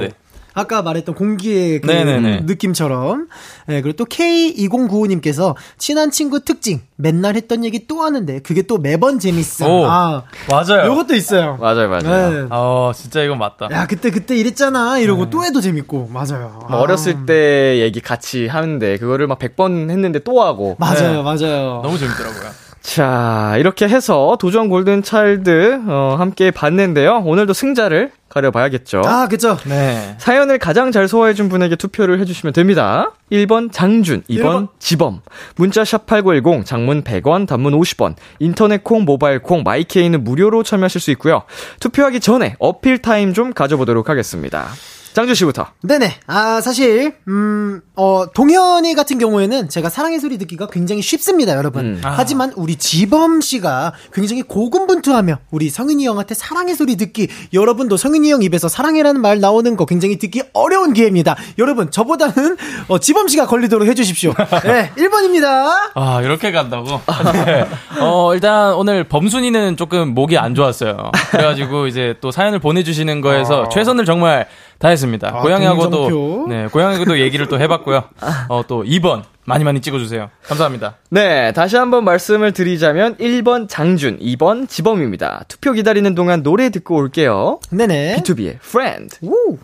[0.53, 0.61] 돼.
[0.61, 2.41] 아까 말했던 공기의 그 네네네.
[2.45, 3.27] 느낌처럼.
[3.67, 6.81] 네, 그리고 또 K2095님께서 친한 친구 특징.
[6.95, 9.67] 맨날 했던 얘기 또 하는데 그게 또 매번 재밌어.
[9.67, 9.85] 오.
[9.85, 10.85] 아, 맞아요.
[10.91, 11.57] 요것도 있어요.
[11.59, 12.29] 맞아요, 맞아요.
[12.31, 12.47] 네.
[12.49, 13.67] 어, 진짜 이건 맞다.
[13.71, 14.99] 야, 그때 그때 이랬잖아.
[14.99, 16.09] 이러고 또 해도 재밌고.
[16.11, 16.59] 맞아요.
[16.69, 16.81] 뭐 아.
[16.81, 20.75] 어렸을 때 얘기 같이 하는데 그거를 막 100번 했는데 또 하고.
[20.79, 21.81] 맞아요, 맞아요.
[21.83, 22.63] 너무 재밌더라고요.
[22.81, 27.23] 자, 이렇게 해서 도전 골든 차일드 어, 함께 봤는데요.
[27.25, 29.03] 오늘도 승자를 가려봐야겠죠.
[29.05, 29.57] 아, 그쵸.
[29.65, 30.15] 네.
[30.17, 33.11] 사연을 가장 잘 소화해준 분에게 투표를 해주시면 됩니다.
[33.31, 34.67] 1번 장준, 2번 번.
[34.79, 35.21] 지범.
[35.55, 38.15] 문자 샵8910, 장문 100원, 단문 50원.
[38.39, 41.43] 인터넷 콩, 모바일 콩, My K는 무료로 참여하실 수 있고요.
[41.79, 44.67] 투표하기 전에 어필 타임 좀 가져보도록 하겠습니다.
[45.13, 45.67] 장준 씨부터.
[45.81, 46.15] 네네.
[46.27, 51.85] 아, 사실, 음, 어, 동현이 같은 경우에는 제가 사랑의 소리 듣기가 굉장히 쉽습니다, 여러분.
[51.85, 52.01] 음.
[52.03, 58.41] 하지만 우리 지범 씨가 굉장히 고군분투하며 우리 성윤이 형한테 사랑의 소리 듣기, 여러분도 성윤이 형
[58.41, 61.35] 입에서 사랑해라는 말 나오는 거 굉장히 듣기 어려운 기회입니다.
[61.59, 62.57] 여러분, 저보다는,
[62.87, 64.33] 어, 지범 씨가 걸리도록 해주십시오.
[64.65, 65.91] 네, 1번입니다.
[65.93, 66.99] 아, 이렇게 간다고?
[67.45, 67.65] 네.
[67.99, 71.11] 어, 일단 오늘 범순이는 조금 목이 안 좋았어요.
[71.31, 74.47] 그래가지고 이제 또 사연을 보내주시는 거에서 최선을 정말
[74.79, 75.29] 다 했습니다.
[75.33, 76.45] 아, 고양이하고도, 동정표.
[76.49, 78.03] 네, 고양이하고도 얘기를 또 해봤고요.
[78.49, 80.29] 어, 또 2번 많이 많이 찍어주세요.
[80.43, 80.95] 감사합니다.
[81.09, 85.45] 네, 다시 한번 말씀을 드리자면 1번 장준, 2번 지범입니다.
[85.47, 87.59] 투표 기다리는 동안 노래 듣고 올게요.
[87.71, 88.17] 네네.
[88.17, 89.17] B2B의 Friend.
[89.21, 89.57] 오.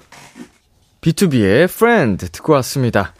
[1.01, 3.13] BTOB의 Friend 듣고 왔습니다.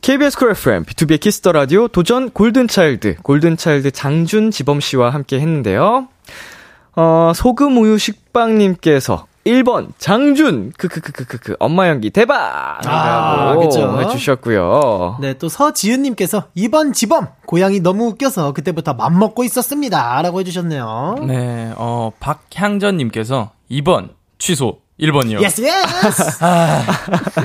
[0.00, 6.08] KBS 쿨 FM, B2B의 키스터 라디오 도전 골든차일드, 골든차일드 장준 지범 씨와 함께 했는데요.
[6.94, 12.80] 어, 소금 우유 식빵님께서 1번 장준 크크크크크크 엄마 연기 대박!
[12.84, 14.00] 아, 그쵸.
[14.00, 15.18] 해주셨고요.
[15.20, 21.24] 네, 또 서지은님께서 2번 지범 고양이 너무 웃겨서 그때부터 맘 먹고 있었습니다라고 해주셨네요.
[21.28, 25.42] 네, 어, 박향전님께서 2번 취소, 1번이요.
[25.42, 26.38] Yes Yes.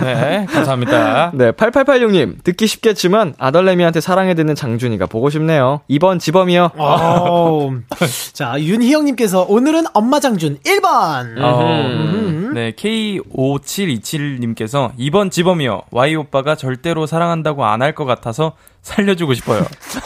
[0.02, 1.32] 네, 감사합니다.
[1.34, 5.82] 네, 8886님 듣기 쉽겠지만 아덜레미한테 사랑해 듣는 장준이가 보고 싶네요.
[5.90, 6.72] 2번 지범이요.
[6.78, 7.70] 어,
[8.32, 11.42] 자 윤희영님께서 오늘은 엄마 장준 1번.
[11.42, 12.52] 어, 음.
[12.54, 15.82] 네, K5727님께서 2번 지범이요.
[15.92, 19.64] Y 오빠가 절대로 사랑한다고 안 할 것 같아서 살려주고 싶어요.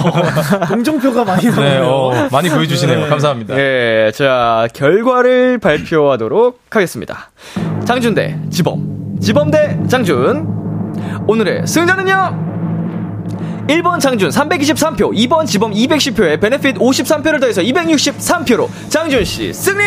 [0.68, 1.84] 동정표가 많이 네, 나오네요.
[1.86, 3.08] 어, 많이 보여주시네요.
[3.10, 3.56] 감사합니다.
[3.58, 7.30] 예, 자, 결과를 발표하도록 하겠습니다.
[7.86, 9.20] 장준 대 지범.
[9.22, 11.24] 지범 대 장준.
[11.28, 12.46] 오늘의 승자는요?
[13.68, 19.84] 1번 장준 323표, 2번 지범 210표에 베네핏 53표를 더해서 263표로 장준 씨 승리!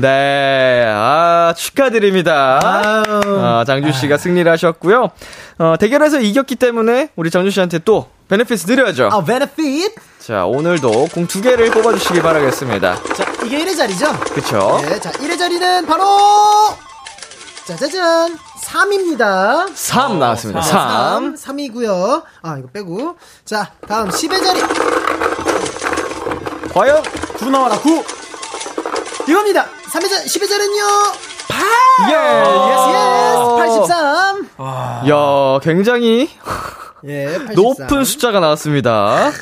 [0.00, 2.58] 네, 아, 축하드립니다.
[2.62, 5.10] 아, 장준 씨가 승리를 하셨고요.
[5.58, 9.10] 어, 대결에서 이겼기 때문에 우리 장준 씨한테 또 베네피트 드려야죠.
[9.12, 10.09] 아, 베네핏.
[10.30, 13.02] 자, 오늘도 공 두 개를 뽑아주시기 바라겠습니다.
[13.16, 14.12] 자, 이게 1의 자리죠?
[14.32, 14.80] 그쵸?
[14.80, 16.04] 네, 자, 1의 자리는 바로
[17.64, 19.66] 짜자잔 3입니다.
[19.74, 20.62] 3 나왔습니다.
[20.62, 21.34] 3.
[21.36, 21.56] 3.
[21.56, 22.22] 3이고요.
[22.42, 23.16] 아, 이거 빼고.
[23.44, 24.60] 자, 다음 10의 자리.
[26.74, 27.02] 과연
[27.38, 28.04] 9 나와라, 9.
[29.28, 29.66] 이겁니다.
[29.92, 30.84] 3의 자리, 10의 자리는요.
[32.08, 32.14] 예!
[32.70, 33.88] Yes, yes.
[33.88, 34.48] 83.
[35.08, 36.30] 야, 굉장히
[37.04, 37.54] 예, 83.
[37.56, 39.32] 높은 숫자가 나왔습니다.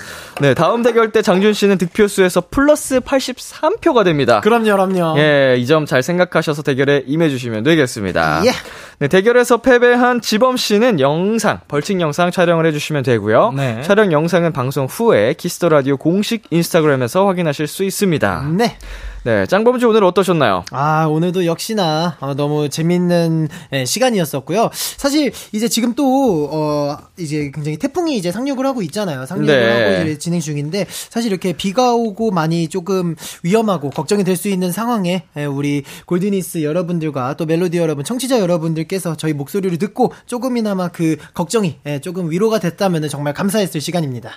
[0.41, 4.41] 네, 다음 대결 때 장준 씨는 득표수에서 플러스 83표가 됩니다.
[4.41, 5.19] 그럼요, 그럼요.
[5.19, 8.43] 예, 이 점 잘 생각하셔서 대결에 임해주시면 되겠습니다.
[8.47, 8.53] 예.
[9.01, 13.53] 네, 대결에서 패배한 지범 씨는 영상, 벌칙 영상 촬영을 해주시면 되고요.
[13.57, 13.83] 네.
[13.83, 18.49] 촬영 영상은 방송 후에 Kiss the Radio 공식 인스타그램에서 확인하실 수 있습니다.
[18.57, 18.77] 네.
[19.25, 20.65] 네, 짱범주 오늘 어떠셨나요?
[20.71, 24.71] 아, 오늘도 역시나 어, 너무 재밌는 예, 시간이었었고요.
[24.73, 29.27] 사실 이제 지금 또 어, 이제 굉장히 태풍이 이제 상륙을 하고 있잖아요.
[29.27, 29.83] 상륙을 네.
[29.95, 34.71] 하고 이제 진행 중인데 사실 이렇게 비가 오고 많이 조금 위험하고 걱정이 될 수 있는
[34.71, 41.17] 상황에 예, 우리 골드니스 여러분들과 또 멜로디 여러분, 청취자 여러분들께서 저희 목소리를 듣고 조금이나마 그
[41.35, 44.31] 걱정이 예, 조금 위로가 됐다면 정말 감사했을 시간입니다.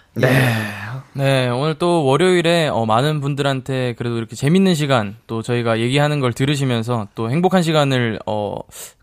[1.14, 6.34] 네, 오늘 또 월요일에 어, 많은 분들한테 그래도 이렇게 재밌는 시간 또 저희가 얘기하는 걸
[6.34, 8.56] 들으시면서 또 행복한 시간을 어,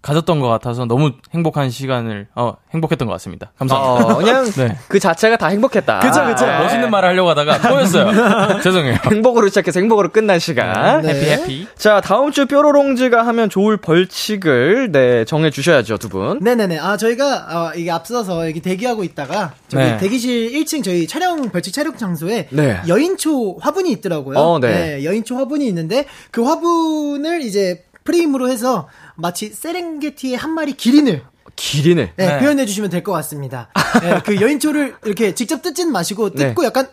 [0.09, 3.53] 가졌던 것 같아서 너무 행복한 시간을 어, 행복했던 것 같습니다.
[3.59, 4.15] 감사합니다.
[4.15, 4.79] 어, 그냥 네.
[4.89, 5.99] 그 자체가 다 행복했다.
[6.01, 6.47] 그쵸, 그쵸.
[6.47, 6.59] 네.
[6.61, 8.61] 멋있는 말을 하려고 하다가 꼬였어요.
[8.65, 8.97] 죄송해요.
[9.05, 11.03] 행복으로 시작해서 행복으로 끝난 시간.
[11.03, 11.09] 네.
[11.11, 11.69] 해피 해피.
[11.77, 16.39] 자, 다음 주 뾰로롱즈가 하면 좋을 벌칙을 네, 정해 주셔야죠, 두 분.
[16.41, 16.79] 네네네.
[16.79, 19.97] 아, 저희가, 어, 이게 앞서서 여기 대기하고 있다가, 저기 네.
[19.99, 22.81] 대기실 1층 저희 촬영, 벌칙 촬영 장소에, 네.
[22.89, 24.39] 여인초 화분이 있더라고요.
[24.39, 25.05] 어, 네.
[25.05, 31.23] 여인초 화분이 있는데, 그 화분을 이제 프레임으로 해서 마치 세렝게티의 한 마리 기린을,
[31.57, 32.13] 기린을.
[32.17, 32.39] 네, 네.
[32.39, 33.69] 표현해 주시면 될 것 같습니다.
[34.01, 36.49] 네, 그 여인초를 이렇게 직접 뜯진 마시고, 네.
[36.49, 36.89] 뜯고 약간,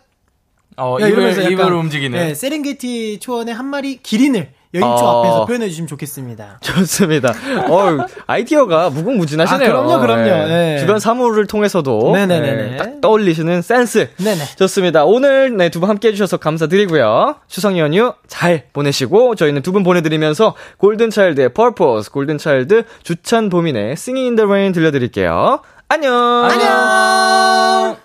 [0.75, 2.19] 어, 야, 이러면서 입을, 약간, 입을 움직이는.
[2.19, 5.19] 네, 세렝게티 초원의 한 마리 기린을 여인초 어.
[5.21, 6.59] 앞에서 표현해 주시면 좋겠습니다.
[6.61, 7.29] 좋습니다.
[7.69, 9.69] 어, 아이디어가 무궁무진하시네요.
[9.69, 10.47] 아, 그럼요, 그럼요.
[10.47, 10.77] 네.
[10.79, 12.11] 주변 사물을 통해서도.
[12.13, 14.09] 네, 딱 떠올리시는 센스.
[14.17, 14.41] 네네.
[14.57, 15.05] 좋습니다.
[15.05, 17.35] 오늘 네, 두 분 함께 해주셔서 감사드리고요.
[17.47, 24.35] 추석 연휴 잘 보내시고 저희는 두 분 보내드리면서 골든차일드의 Purpose, 골든차일드 주찬 보민의 Singing in
[24.35, 25.61] the Rain 들려드릴게요.
[25.87, 26.13] 안녕.
[26.45, 28.04] 안녕!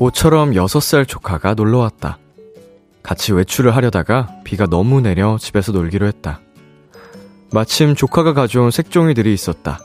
[0.00, 2.18] 모처럼 6살 조카가 놀러 왔다.
[3.02, 6.40] 같이 외출을 하려다가 비가 너무 내려 집에서 놀기로 했다.
[7.52, 9.78] 마침 조카가 가져온 색종이들이 있었다.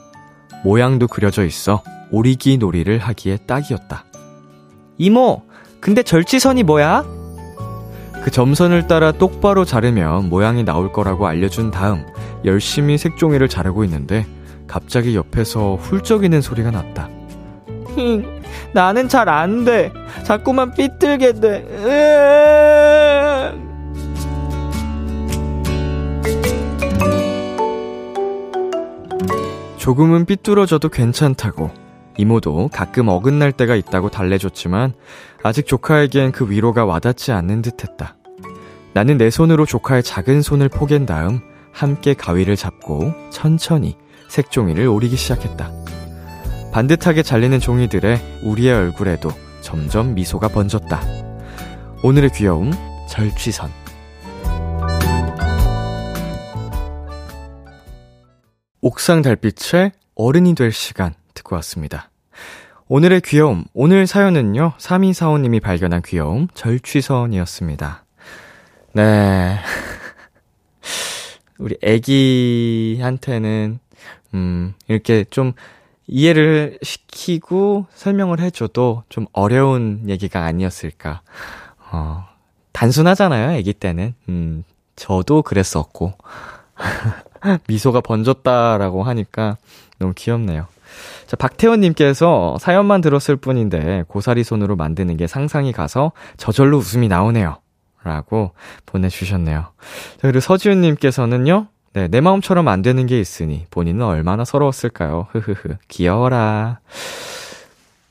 [0.63, 4.05] 모양도 그려져 있어 오리기 놀이를 하기에 딱이었다.
[4.97, 5.43] 이모,
[5.82, 7.03] 근데 절지선이 뭐야?
[8.24, 12.05] 그 점선을 따라 똑바로 자르면 모양이 나올 거라고 알려준 다음
[12.45, 14.26] 열심히 색종이를 자르고 있는데
[14.66, 17.09] 갑자기 옆에서 훌쩍이는 소리가 났다.
[17.97, 18.44] 힝,
[18.76, 19.93] 나는 잘 안 돼.
[20.26, 21.65] 자꾸만 삐뚤게 돼.
[21.80, 23.53] 으아.
[29.78, 31.71] 조금은 삐뚤어져도 괜찮다고
[32.17, 34.93] 이모도 가끔 어긋날 때가 있다고 달래줬지만
[35.41, 38.17] 아직 조카에겐 그 위로가 와닿지 않는 듯했다.
[38.93, 41.39] 나는 내 손으로 조카의 작은 손을 포갠 다음
[41.71, 43.95] 함께 가위를 잡고 천천히
[44.28, 45.71] 색종이를 오리기 시작했다.
[46.76, 49.30] 반듯하게 잘리는 종이들에 우리의 얼굴에도
[49.61, 51.01] 점점 미소가 번졌다.
[52.03, 52.73] 오늘의 귀여움,
[53.09, 53.71] 절취선.
[58.82, 62.11] 옥상 달빛에 어른이 될 시간 듣고 왔습니다.
[62.89, 68.03] 오늘의 귀여움, 오늘 사연은요, 3245님이 발견한 귀여움, 절취선이었습니다.
[68.95, 69.59] 네.
[71.57, 73.80] 우리 애기한테는,
[74.34, 75.53] 음, 이렇게 좀
[76.07, 81.21] 이해를 시키고 설명을 해줘도 좀 어려운 얘기가 아니었을까.
[81.91, 82.25] 어,
[82.73, 84.13] 단순하잖아요, 애기 때는.
[84.29, 84.63] 음,
[84.95, 86.13] 저도 그랬었고.
[87.67, 89.57] 미소가 번졌다라고 하니까
[89.99, 90.67] 너무 귀엽네요.
[91.25, 97.57] 자, 박태원님께서 사연만 들었을 뿐인데 고사리 손으로 만드는 게 상상이 가서 저절로 웃음이 나오네요.
[98.03, 98.51] 라고
[98.85, 99.61] 보내주셨네요.
[99.61, 99.71] 자,
[100.21, 105.27] 그리고 서지훈님께서는요, 네, 내 마음처럼 안 되는 게 있으니 본인은 얼마나 서러웠을까요?
[105.31, 105.77] 흐흐흐.
[105.87, 106.79] 귀여워라.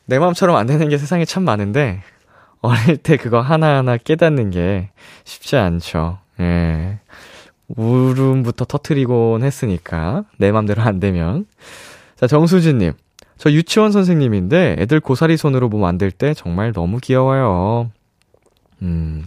[0.07, 2.01] 내 마음처럼 안 되는 게 세상에 참 많은데,
[2.62, 4.89] 어릴 때 그거 하나하나 깨닫는 게
[5.24, 6.16] 쉽지 않죠.
[6.41, 6.99] 예.
[7.68, 11.45] 울음부터 터트리곤 했으니까, 내 맘대로 안 되면.
[12.16, 12.95] 자, 정수진님.
[13.37, 17.91] 저 유치원 선생님인데 애들 고사리 손으로 뭐 만들 때 정말 너무 귀여워요.
[18.80, 19.26] 음,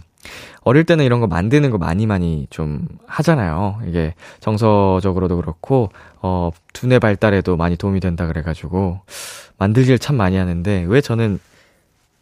[0.62, 3.80] 어릴 때는 이런 거 만드는 거 많이 많이 좀 하잖아요.
[3.86, 5.90] 이게 정서적으로도 그렇고,
[6.20, 9.00] 어, 두뇌 발달에도 많이 도움이 된다 그래가지고,
[9.56, 11.38] 만들기를 참 많이 하는데, 왜 저는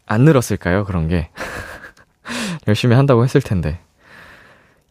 [0.07, 0.85] 안 늘었을까요?
[0.85, 1.31] 그런 게.
[2.69, 3.81] 열심히 한다고 했을 텐데.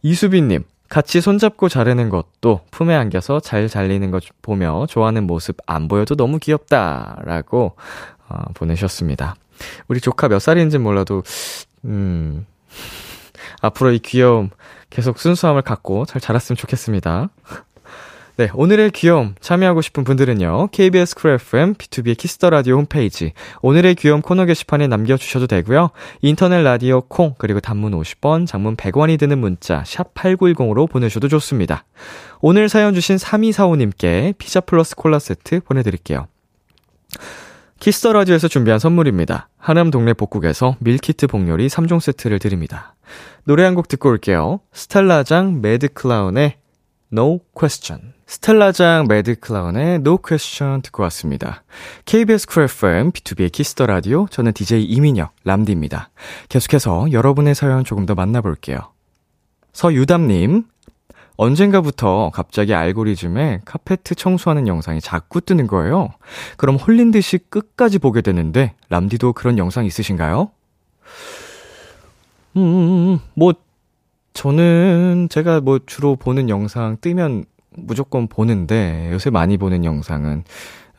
[0.02, 6.14] 이수빈님, 같이 손잡고 자르는 것도 품에 안겨서 잘 잘리는 것 보며 좋아하는 모습 안 보여도
[6.14, 7.20] 너무 귀엽다.
[7.24, 7.76] 라고,
[8.28, 9.36] 어, 보내셨습니다.
[9.88, 11.22] 우리 조카 몇 살인지 몰라도,
[11.84, 12.44] 음,
[13.60, 14.50] 앞으로 이 귀여움
[14.90, 17.28] 계속 순수함을 갖고 잘 자랐으면 좋겠습니다.
[18.38, 20.68] 네, 오늘의 귀여움 참여하고 싶은 분들은요.
[20.70, 25.88] KBS 쿨 FM B2B의 키스터 라디오 홈페이지 오늘의 귀여움 코너 게시판에 남겨 주셔도 되고요.
[26.20, 31.86] 인터넷 라디오 콩 그리고 단문 50원, 장문 100원이 드는 문자 샵 8910으로 보내셔도 좋습니다.
[32.42, 36.28] 오늘 사연 주신 3245님께 피자 플러스 콜라 세트 보내 드릴게요.
[37.78, 39.48] Kiss the Radio에서 준비한 선물입니다.
[39.58, 42.94] 하남 동네 복국에서 밀키트 복요리 3종 세트를 드립니다.
[43.44, 44.60] 노래 한 곡 듣고 올게요.
[44.72, 46.56] 스텔라장 매드 클라운의
[47.12, 48.14] No Question.
[48.26, 51.62] 스텔라장 매드 클라운의 No Question 듣고 왔습니다.
[52.06, 56.10] KBS 쿨 FM, B2B의 키스터 라디오, 저는 DJ 이민혁, 람디입니다.
[56.48, 58.78] 계속해서 여러분의 사연 조금 더 만나볼게요.
[59.72, 60.64] 서유담님,
[61.36, 66.10] 언젠가부터 갑자기 알고리즘에 카페트 청소하는 영상이 자꾸 뜨는 거예요.
[66.56, 70.50] 그럼 홀린 듯이 끝까지 보게 되는데, 람디도 그런 영상 있으신가요?
[72.56, 73.52] 음, 뭐,
[74.32, 80.44] 저는 제가 뭐 주로 보는 영상 뜨면 무조건 보는데, 요새 많이 보는 영상은,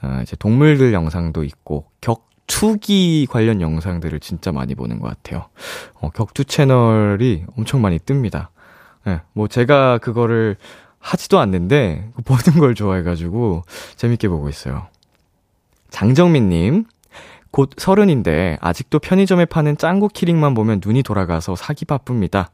[0.04, 5.46] 어, 이제 동물들 영상도 있고, 격투기 관련 영상들을 진짜 많이 보는 것 같아요.
[6.00, 8.50] 어, 격투 채널이 엄청 많이 뜹니다.
[9.08, 10.58] 네, 뭐 제가 그거를
[11.00, 13.64] 하지도 않는데 보는 걸 좋아해가지고
[13.96, 14.88] 재밌게 보고 있어요.
[15.90, 16.84] 장정민님,
[17.50, 22.50] 곧 서른인데 아직도 편의점에 파는 짱구 키링만 보면 눈이 돌아가서 사기 바쁩니다.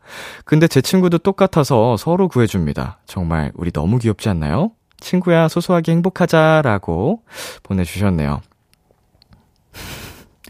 [0.46, 3.00] 근데 제 친구도 똑같아서 서로 구해줍니다.
[3.08, 4.74] 정말 우리 너무 귀엽지 않나요?
[5.00, 7.24] 친구야 소소하게 행복하자라고
[7.64, 8.42] 보내주셨네요.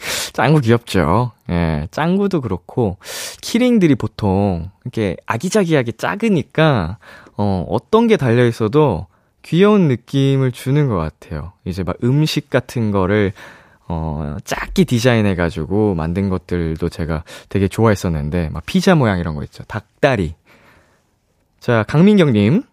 [0.33, 1.31] 짱구 귀엽죠.
[1.49, 2.97] 예, 짱구도 그렇고,
[3.41, 6.97] 키링들이 보통, 이렇게 아기자기하게 작으니까,
[7.37, 9.07] 어, 어떤 게 달려있어도
[9.41, 11.53] 귀여운 느낌을 주는 것 같아요.
[11.65, 13.33] 이제 막 음식 같은 거를,
[13.87, 19.63] 어, 작게 디자인해가지고 만든 것들도 제가 되게 좋아했었는데, 막 피자 모양 이런 거 있죠.
[19.65, 20.35] 닭다리.
[21.59, 22.63] 자, 강민경님.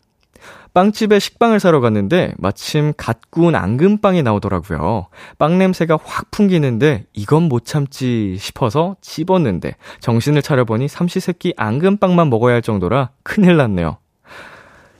[0.72, 5.08] 빵집에 식빵을 사러 갔는데 마침 갓 구운 앙금빵이 나오더라고요.
[5.38, 12.62] 빵 냄새가 확 풍기는데 이건 못 참지 싶어서 집었는데 정신을 차려보니 삼시세끼 앙금빵만 먹어야 할
[12.62, 13.98] 정도라 큰일 났네요.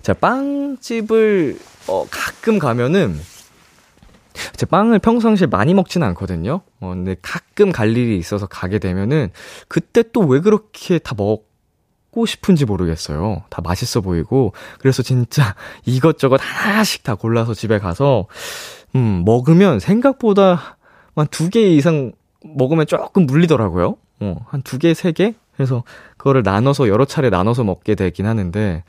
[0.02, 1.58] 자, 빵집을
[1.88, 3.18] 어, 가끔 가면은
[4.56, 6.62] 제 빵을 평상시에 많이 먹지는 않거든요.
[6.80, 9.30] 어, 근데 가끔 갈 일이 있어서 가게 되면은
[9.68, 11.49] 그때 또 왜 그렇게 다 먹,
[12.10, 13.42] 먹고 싶은지 모르겠어요.
[13.50, 14.52] 다 맛있어 보이고.
[14.78, 15.54] 그래서 진짜
[15.86, 18.26] 이것저것 하나씩 다 골라서 집에 가서,
[18.94, 20.76] 음, 먹으면 생각보다
[21.16, 22.12] 한 두 개 이상
[22.44, 23.96] 먹으면 조금 물리더라고요.
[24.20, 25.34] 어, 한 두 개, 세 개?
[25.54, 25.84] 그래서
[26.16, 28.82] 그거를 나눠서 여러 차례 나눠서 먹게 되긴 하는데,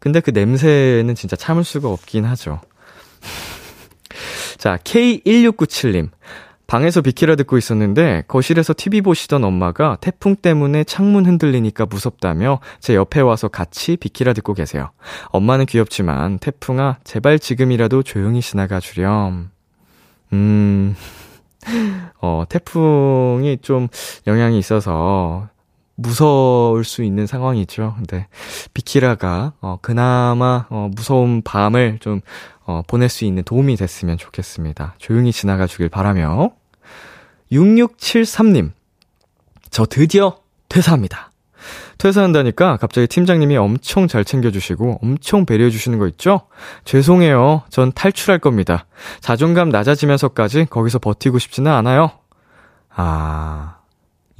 [0.00, 2.60] 근데 그 냄새는 진짜 참을 수가 없긴 하죠.
[4.58, 6.10] 자, K1697님.
[6.66, 13.20] 방에서 비키라 듣고 있었는데 거실에서 TV 보시던 엄마가 태풍 때문에 창문 흔들리니까 무섭다며 제 옆에
[13.20, 14.90] 와서 같이 비키라 듣고 계세요.
[15.26, 19.50] 엄마는 귀엽지만 태풍아 제발 지금이라도 조용히 지나가 주렴.
[20.32, 20.96] 음.
[22.20, 23.88] 어, 태풍이 좀
[24.26, 25.48] 영향이 있어서
[25.94, 27.94] 무서울 수 있는 상황이죠.
[27.96, 28.26] 근데
[28.74, 32.20] 비키라가 어 그나마 어 무서운 밤을 좀
[32.64, 34.94] 어, 보낼 수 있는 도움이 됐으면 좋겠습니다.
[34.98, 36.52] 조용히 지나가 주길 바라며.
[37.50, 38.72] 6673님.
[39.70, 40.38] 저 드디어
[40.68, 41.30] 퇴사합니다.
[41.98, 46.42] 퇴사한다니까 갑자기 팀장님이 엄청 잘 챙겨주시고 엄청 배려해주시는 거 있죠?
[46.84, 47.62] 죄송해요.
[47.68, 48.86] 전 탈출할 겁니다.
[49.20, 52.10] 자존감 낮아지면서까지 거기서 버티고 싶지는 않아요.
[52.90, 53.76] 아,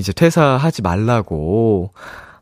[0.03, 1.92] 이제 퇴사하지 말라고.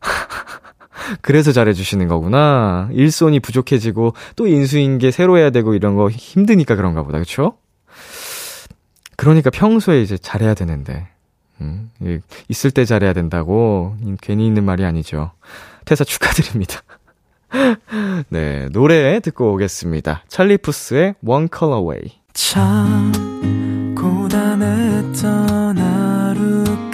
[1.20, 2.88] 그래서 잘해주시는 거구나.
[2.92, 7.18] 일손이 부족해지고 또 인수인계 새로 해야 되고 이런 거 힘드니까 그런가 보다.
[7.18, 7.58] 그쵸?
[9.16, 11.08] 그러니까 평소에 이제 잘해야 되는데.
[11.60, 11.90] 음,
[12.48, 15.32] 있을 때 잘해야 된다고 괜히 있는 말이 아니죠.
[15.84, 16.80] 퇴사 축하드립니다.
[18.30, 20.24] 네, 노래 듣고 오겠습니다.
[20.28, 22.12] 찰리 푸스의 One Color Way.
[22.32, 23.12] 참
[23.94, 26.09] 고단했던 하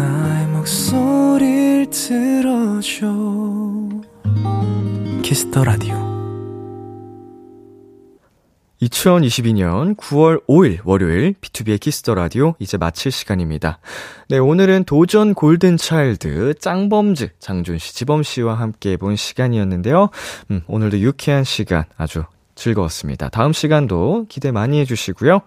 [0.00, 3.06] 나의 목소리를 들어줘
[5.22, 5.94] Kiss the Radio
[8.80, 13.78] 2022년 9월 5일 월요일 B2B의 키스터 라디오 이제 마칠 시간입니다.
[14.30, 20.08] 네, 오늘은 도전 골든 차일드 짱범즈 장준 씨, 지범 씨와 함께 본 시간이었는데요.
[20.50, 22.24] 음, 오늘도 유쾌한 시간 아주
[22.54, 23.28] 즐거웠습니다.
[23.28, 25.42] 다음 시간도 기대 많이 해 주시고요.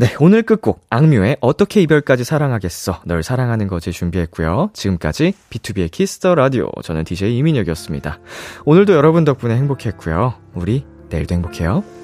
[0.00, 4.70] 네, 오늘 끝곡 악뮤의 어떻게 이별까지 사랑하겠어 널 사랑하는 거지 준비했고요.
[4.72, 8.20] 지금까지 B2B의 키스터 라디오 저는 DJ 이민혁이었습니다.
[8.64, 10.34] 오늘도 여러분 덕분에 행복했고요.
[10.54, 11.97] 우리 내일도 행복해요.